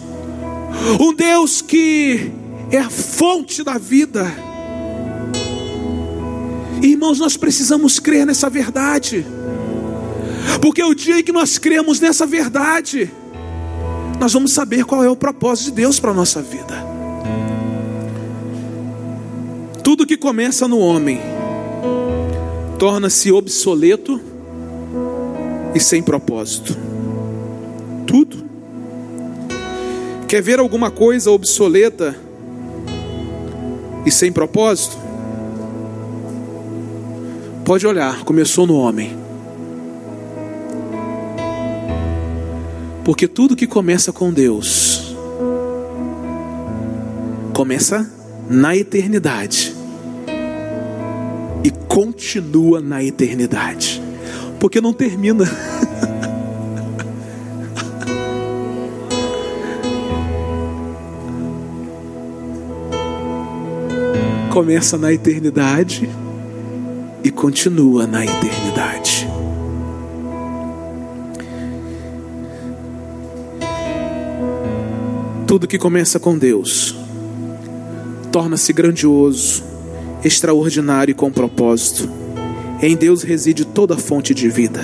Um 0.99 1.13
Deus 1.13 1.61
que 1.61 2.31
é 2.71 2.77
a 2.77 2.89
fonte 2.89 3.63
da 3.63 3.77
vida. 3.77 4.31
Irmãos, 6.81 7.19
nós 7.19 7.37
precisamos 7.37 7.99
crer 7.99 8.25
nessa 8.25 8.49
verdade. 8.49 9.25
Porque 10.61 10.83
o 10.83 10.93
dia 10.93 11.19
em 11.19 11.23
que 11.23 11.31
nós 11.31 11.57
cremos 11.57 11.99
nessa 11.99 12.25
verdade, 12.25 13.11
nós 14.19 14.33
vamos 14.33 14.51
saber 14.51 14.85
qual 14.85 15.03
é 15.03 15.09
o 15.09 15.15
propósito 15.15 15.65
de 15.65 15.71
Deus 15.73 15.99
para 15.99 16.11
a 16.11 16.13
nossa 16.13 16.41
vida. 16.41 16.85
Tudo 19.83 20.05
que 20.05 20.17
começa 20.17 20.67
no 20.67 20.79
homem 20.79 21.19
torna-se 22.77 23.31
obsoleto 23.31 24.21
e 25.73 25.79
sem 25.79 26.01
propósito. 26.01 26.77
Tudo. 28.05 28.45
Quer 30.27 30.41
ver 30.41 30.59
alguma 30.59 30.89
coisa 30.89 31.31
obsoleta 31.31 32.15
e 34.05 34.11
sem 34.11 34.31
propósito? 34.31 34.97
Pode 37.65 37.85
olhar, 37.85 38.23
começou 38.23 38.65
no 38.65 38.75
homem. 38.75 39.17
Porque 43.03 43.27
tudo 43.27 43.55
que 43.55 43.67
começa 43.67 44.11
com 44.11 44.31
Deus 44.31 45.15
começa 47.53 48.09
na 48.49 48.75
eternidade 48.75 49.75
e 51.63 51.69
continua 51.87 52.81
na 52.81 53.03
eternidade 53.03 54.01
porque 54.61 54.79
não 54.79 54.93
termina. 54.93 55.43
Começa 64.53 64.97
na 64.99 65.11
eternidade 65.11 66.07
e 67.23 67.31
continua 67.31 68.05
na 68.05 68.23
eternidade. 68.23 69.27
Tudo 75.47 75.67
que 75.67 75.79
começa 75.79 76.19
com 76.19 76.37
Deus 76.37 76.95
torna-se 78.31 78.71
grandioso, 78.71 79.63
extraordinário 80.23 81.13
e 81.13 81.15
com 81.15 81.31
propósito. 81.31 82.20
Em 82.83 82.95
Deus 82.95 83.21
reside 83.21 83.63
toda 83.63 83.95
fonte 83.95 84.33
de 84.33 84.49
vida, 84.49 84.81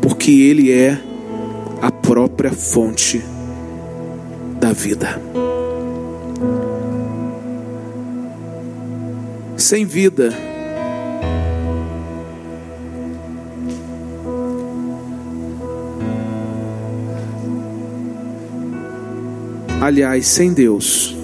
porque 0.00 0.30
Ele 0.30 0.70
é 0.70 0.96
a 1.82 1.90
própria 1.90 2.52
fonte 2.52 3.20
da 4.60 4.72
vida. 4.72 5.20
Sem 9.56 9.84
vida, 9.84 10.32
aliás, 19.80 20.28
sem 20.28 20.52
Deus, 20.52 21.16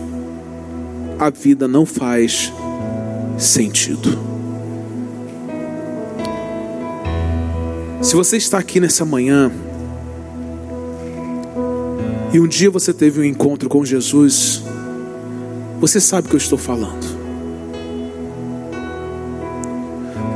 a 1.16 1.30
vida 1.30 1.68
não 1.68 1.87
faz 1.87 2.53
sentido. 3.39 4.26
Se 8.07 8.14
você 8.14 8.36
está 8.36 8.59
aqui 8.59 8.78
nessa 8.78 9.04
manhã 9.04 9.50
e 12.32 12.38
um 12.38 12.46
dia 12.46 12.70
você 12.70 12.94
teve 12.94 13.20
um 13.20 13.24
encontro 13.24 13.68
com 13.68 13.84
Jesus, 13.84 14.62
você 15.80 16.00
sabe 16.00 16.28
o 16.28 16.30
que 16.30 16.36
eu 16.36 16.38
estou 16.38 16.57
falando. 16.57 17.04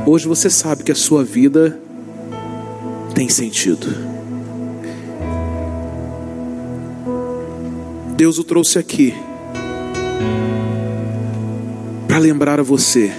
Hoje 0.05 0.27
você 0.27 0.49
sabe 0.49 0.83
que 0.83 0.91
a 0.91 0.95
sua 0.95 1.23
vida 1.23 1.79
tem 3.15 3.29
sentido. 3.29 3.87
Deus 8.17 8.37
o 8.37 8.43
trouxe 8.43 8.79
aqui 8.79 9.15
para 12.05 12.17
lembrar 12.17 12.59
a 12.59 12.63
você 12.63 13.13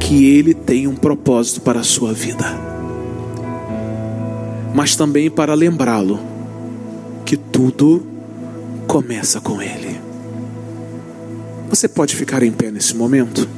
que 0.00 0.24
Ele 0.24 0.54
tem 0.54 0.86
um 0.86 0.96
propósito 0.96 1.60
para 1.60 1.80
a 1.80 1.84
sua 1.84 2.14
vida, 2.14 2.72
mas 4.74 4.96
também 4.96 5.30
para 5.30 5.54
lembrá-lo 5.54 6.20
que 7.24 7.36
tudo 7.36 8.04
começa 8.86 9.40
com 9.40 9.62
Ele. 9.62 9.98
Você 11.70 11.88
pode 11.88 12.14
ficar 12.14 12.42
em 12.42 12.52
pé 12.52 12.70
nesse 12.70 12.94
momento? 12.94 13.48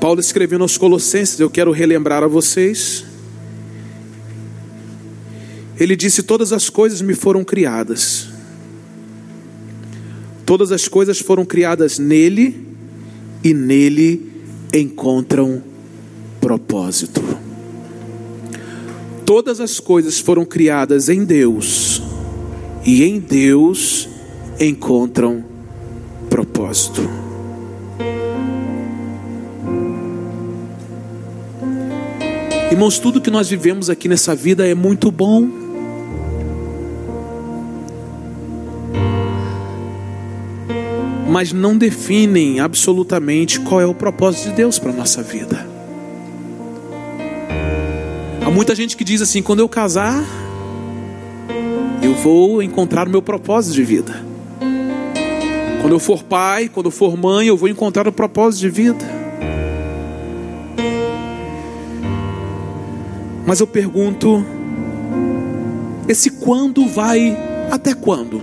Paulo 0.00 0.20
escrevendo 0.20 0.62
aos 0.62 0.76
Colossenses, 0.76 1.40
eu 1.40 1.48
quero 1.48 1.70
relembrar 1.70 2.22
a 2.22 2.26
vocês. 2.26 3.04
Ele 5.78 5.96
disse: 5.96 6.22
Todas 6.22 6.52
as 6.52 6.68
coisas 6.68 7.00
me 7.00 7.14
foram 7.14 7.44
criadas 7.44 8.30
Todas 10.50 10.72
as 10.72 10.88
coisas 10.88 11.20
foram 11.20 11.44
criadas 11.44 11.96
nele 11.96 12.66
e 13.44 13.54
nele 13.54 14.32
encontram 14.74 15.62
propósito. 16.40 17.22
Todas 19.30 19.60
as 19.60 19.78
coisas 19.78 20.18
foram 20.18 20.44
criadas 20.44 21.08
em 21.08 21.24
Deus 21.24 22.02
e 22.84 23.04
em 23.04 23.20
Deus 23.20 24.08
encontram 24.58 25.44
propósito. 26.28 27.08
Irmãos, 32.72 32.98
tudo 32.98 33.20
que 33.20 33.30
nós 33.30 33.48
vivemos 33.48 33.88
aqui 33.88 34.08
nessa 34.08 34.34
vida 34.34 34.66
é 34.66 34.74
muito 34.74 35.12
bom. 35.12 35.48
mas 41.28 41.52
não 41.52 41.78
definem 41.78 42.58
absolutamente 42.58 43.60
qual 43.60 43.80
é 43.80 43.86
o 43.86 43.94
propósito 43.94 44.48
de 44.48 44.56
Deus 44.56 44.80
para 44.80 44.90
a 44.90 44.94
nossa 44.94 45.22
vida. 45.22 45.69
Muita 48.52 48.74
gente 48.74 48.96
que 48.96 49.04
diz 49.04 49.22
assim: 49.22 49.42
quando 49.42 49.60
eu 49.60 49.68
casar, 49.68 50.24
eu 52.02 52.14
vou 52.14 52.62
encontrar 52.62 53.06
o 53.06 53.10
meu 53.10 53.22
propósito 53.22 53.74
de 53.74 53.84
vida. 53.84 54.24
Quando 55.80 55.92
eu 55.92 56.00
for 56.00 56.22
pai, 56.22 56.68
quando 56.68 56.86
eu 56.86 56.90
for 56.90 57.16
mãe, 57.16 57.46
eu 57.46 57.56
vou 57.56 57.68
encontrar 57.68 58.06
o 58.08 58.12
propósito 58.12 58.60
de 58.62 58.70
vida. 58.70 59.04
Mas 63.46 63.60
eu 63.60 63.66
pergunto: 63.66 64.44
esse 66.08 66.30
quando 66.30 66.86
vai 66.88 67.36
até 67.70 67.94
quando? 67.94 68.42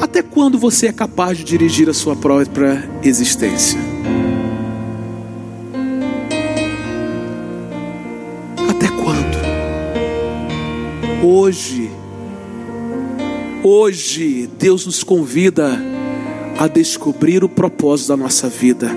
Até 0.00 0.22
quando 0.22 0.58
você 0.58 0.86
é 0.86 0.92
capaz 0.92 1.38
de 1.38 1.44
dirigir 1.44 1.88
a 1.88 1.94
sua 1.94 2.14
própria 2.14 2.88
existência? 3.02 3.78
Hoje, 11.24 11.88
hoje, 13.62 14.50
Deus 14.58 14.86
nos 14.86 15.04
convida 15.04 15.80
a 16.58 16.66
descobrir 16.66 17.44
o 17.44 17.48
propósito 17.48 18.08
da 18.08 18.16
nossa 18.16 18.48
vida. 18.48 18.90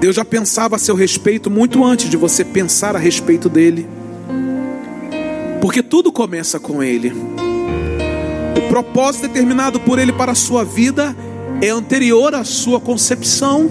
Deus 0.00 0.16
já 0.16 0.24
pensava 0.24 0.76
a 0.76 0.78
seu 0.78 0.94
respeito 0.94 1.50
muito 1.50 1.84
antes 1.84 2.08
de 2.08 2.16
você 2.16 2.42
pensar 2.42 2.96
a 2.96 2.98
respeito 2.98 3.50
dele, 3.50 3.86
porque 5.60 5.82
tudo 5.82 6.10
começa 6.10 6.58
com 6.58 6.82
ele. 6.82 7.12
O 8.56 8.68
propósito 8.70 9.28
determinado 9.28 9.78
por 9.78 9.98
Ele 9.98 10.12
para 10.12 10.32
a 10.32 10.34
sua 10.34 10.64
vida 10.64 11.14
é 11.60 11.68
anterior 11.68 12.34
à 12.34 12.44
sua 12.44 12.80
concepção. 12.80 13.70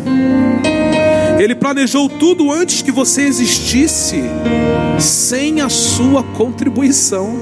Ele 1.40 1.56
planejou 1.56 2.10
tudo 2.10 2.52
antes 2.52 2.82
que 2.82 2.92
você 2.92 3.24
existisse, 3.24 4.24
sem 5.00 5.62
a 5.62 5.70
sua 5.70 6.24
contribuição. 6.24 7.36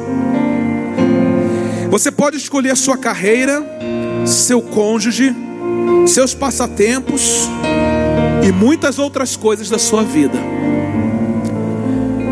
Você 1.89 2.12
pode 2.12 2.38
escolher 2.38 2.76
sua 2.76 2.98
carreira, 2.98 3.64
seu 4.26 4.62
cônjuge, 4.62 5.34
seus 6.08 6.34
passatempos 6.34 7.50
e 8.46 8.52
muitas 8.52 9.00
outras 9.00 9.36
coisas 9.36 9.70
da 9.70 9.80
sua 9.80 10.04
vida. 10.04 10.38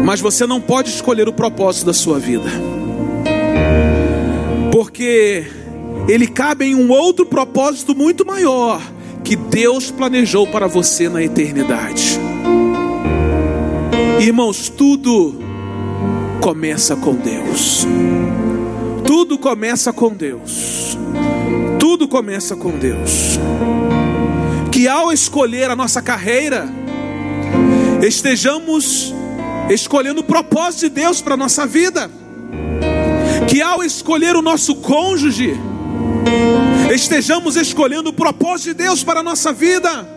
Mas 0.04 0.20
você 0.20 0.46
não 0.46 0.60
pode 0.60 0.90
escolher 0.90 1.30
o 1.30 1.34
propósito 1.34 1.86
da 1.86 1.94
sua 1.94 2.20
vida 2.20 2.74
porque 4.74 5.46
ele 6.10 6.26
cabe 6.26 6.66
em 6.66 6.74
um 6.74 6.92
outro 6.92 7.28
propósito 7.28 7.96
muito 7.96 8.26
maior 8.26 8.82
que 9.24 9.36
Deus 9.36 9.90
planejou 9.92 10.48
para 10.48 10.68
você 10.68 11.08
na 11.10 11.24
eternidade. 11.24 12.20
Irmãos, 14.20 14.70
tudo 14.70 15.36
começa 16.42 16.96
com 16.96 17.16
Deus. 17.16 17.88
Tudo 19.06 19.38
começa 19.38 19.94
com 19.94 20.14
Deus. 20.14 20.98
Tudo 21.80 22.08
começa 22.08 22.56
com 22.56 22.72
Deus. 22.72 23.40
Que 24.72 24.88
ao 24.88 25.12
escolher 25.12 25.70
a 25.70 25.76
nossa 25.76 26.02
carreira, 26.02 26.68
estejamos 28.02 29.14
escolhendo 29.70 30.22
o 30.22 30.24
propósito 30.24 30.82
de 30.82 30.90
Deus 30.90 31.22
para 31.22 31.36
a 31.36 31.38
nossa 31.38 31.66
vida 31.66 32.10
que 33.54 33.62
ao 33.62 33.84
escolher 33.84 34.36
o 34.36 34.42
nosso 34.42 34.76
cônjuge, 34.76 35.56
estejamos 36.94 37.56
escolhendo 37.56 38.10
o 38.10 38.14
propósito 38.14 38.68
de 38.68 38.84
Deus 38.84 39.04
para 39.04 39.22
a 39.22 39.24
nossa 39.24 39.52
vida. 39.52 40.08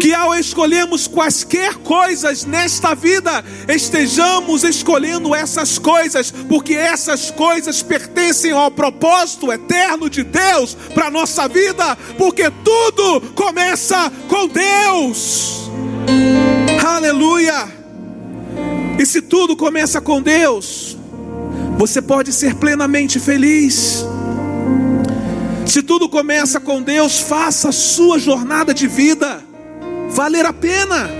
Que 0.00 0.12
ao 0.12 0.34
escolhermos 0.34 1.06
quaisquer 1.06 1.74
coisas 1.76 2.44
nesta 2.44 2.94
vida, 2.94 3.44
estejamos 3.68 4.62
escolhendo 4.62 5.34
essas 5.34 5.78
coisas, 5.78 6.30
porque 6.30 6.74
essas 6.74 7.30
coisas 7.30 7.82
pertencem 7.82 8.52
ao 8.52 8.70
propósito 8.70 9.52
eterno 9.52 10.10
de 10.10 10.22
Deus 10.22 10.76
para 10.94 11.06
a 11.06 11.10
nossa 11.10 11.48
vida, 11.48 11.96
porque 12.18 12.50
tudo 12.64 13.20
começa 13.34 14.12
com 14.28 14.48
Deus. 14.48 15.70
Aleluia! 16.86 17.68
E 18.98 19.04
se 19.04 19.22
tudo 19.22 19.56
começa 19.56 20.00
com 20.00 20.22
Deus, 20.22 20.96
você 21.78 22.00
pode 22.00 22.32
ser 22.32 22.54
plenamente 22.54 23.18
feliz. 23.20 24.04
Se 25.66 25.82
tudo 25.82 26.08
começa 26.08 26.60
com 26.60 26.80
Deus, 26.80 27.18
faça 27.18 27.70
a 27.70 27.72
sua 27.72 28.18
jornada 28.18 28.72
de 28.72 28.86
vida 28.86 29.42
valer 30.10 30.46
a 30.46 30.52
pena. 30.52 31.10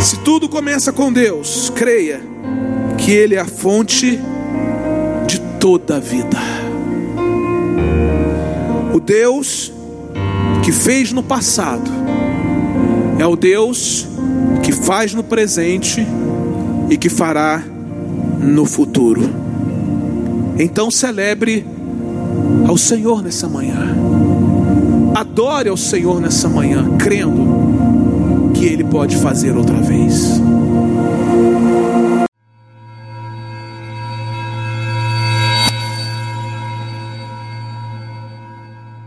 Se 0.00 0.18
tudo 0.18 0.48
começa 0.48 0.92
com 0.92 1.12
Deus, 1.12 1.72
creia 1.74 2.20
que 2.98 3.10
Ele 3.10 3.34
é 3.34 3.40
a 3.40 3.46
fonte 3.46 4.20
de 5.26 5.40
toda 5.58 5.96
a 5.96 6.00
vida. 6.00 6.38
O 8.92 9.00
Deus 9.00 9.72
que 10.62 10.70
fez 10.70 11.10
no 11.10 11.22
passado 11.22 11.90
é 13.18 13.26
o 13.26 13.34
Deus 13.34 14.06
que 14.62 14.70
faz 14.70 15.14
no 15.14 15.24
presente 15.24 16.06
e 16.90 16.96
que 16.96 17.08
fará 17.08 17.62
no 18.38 18.66
futuro. 18.66 19.22
Então 20.58 20.90
celebre 20.90 21.64
ao 22.68 22.76
Senhor 22.76 23.22
nessa 23.22 23.48
manhã. 23.48 23.96
Adore 25.14 25.70
ao 25.70 25.76
Senhor 25.76 26.20
nessa 26.20 26.48
manhã, 26.50 26.96
crendo 26.98 28.52
que 28.52 28.66
Ele 28.66 28.84
pode 28.84 29.16
fazer 29.16 29.56
outra 29.56 29.80
vez. 29.80 30.38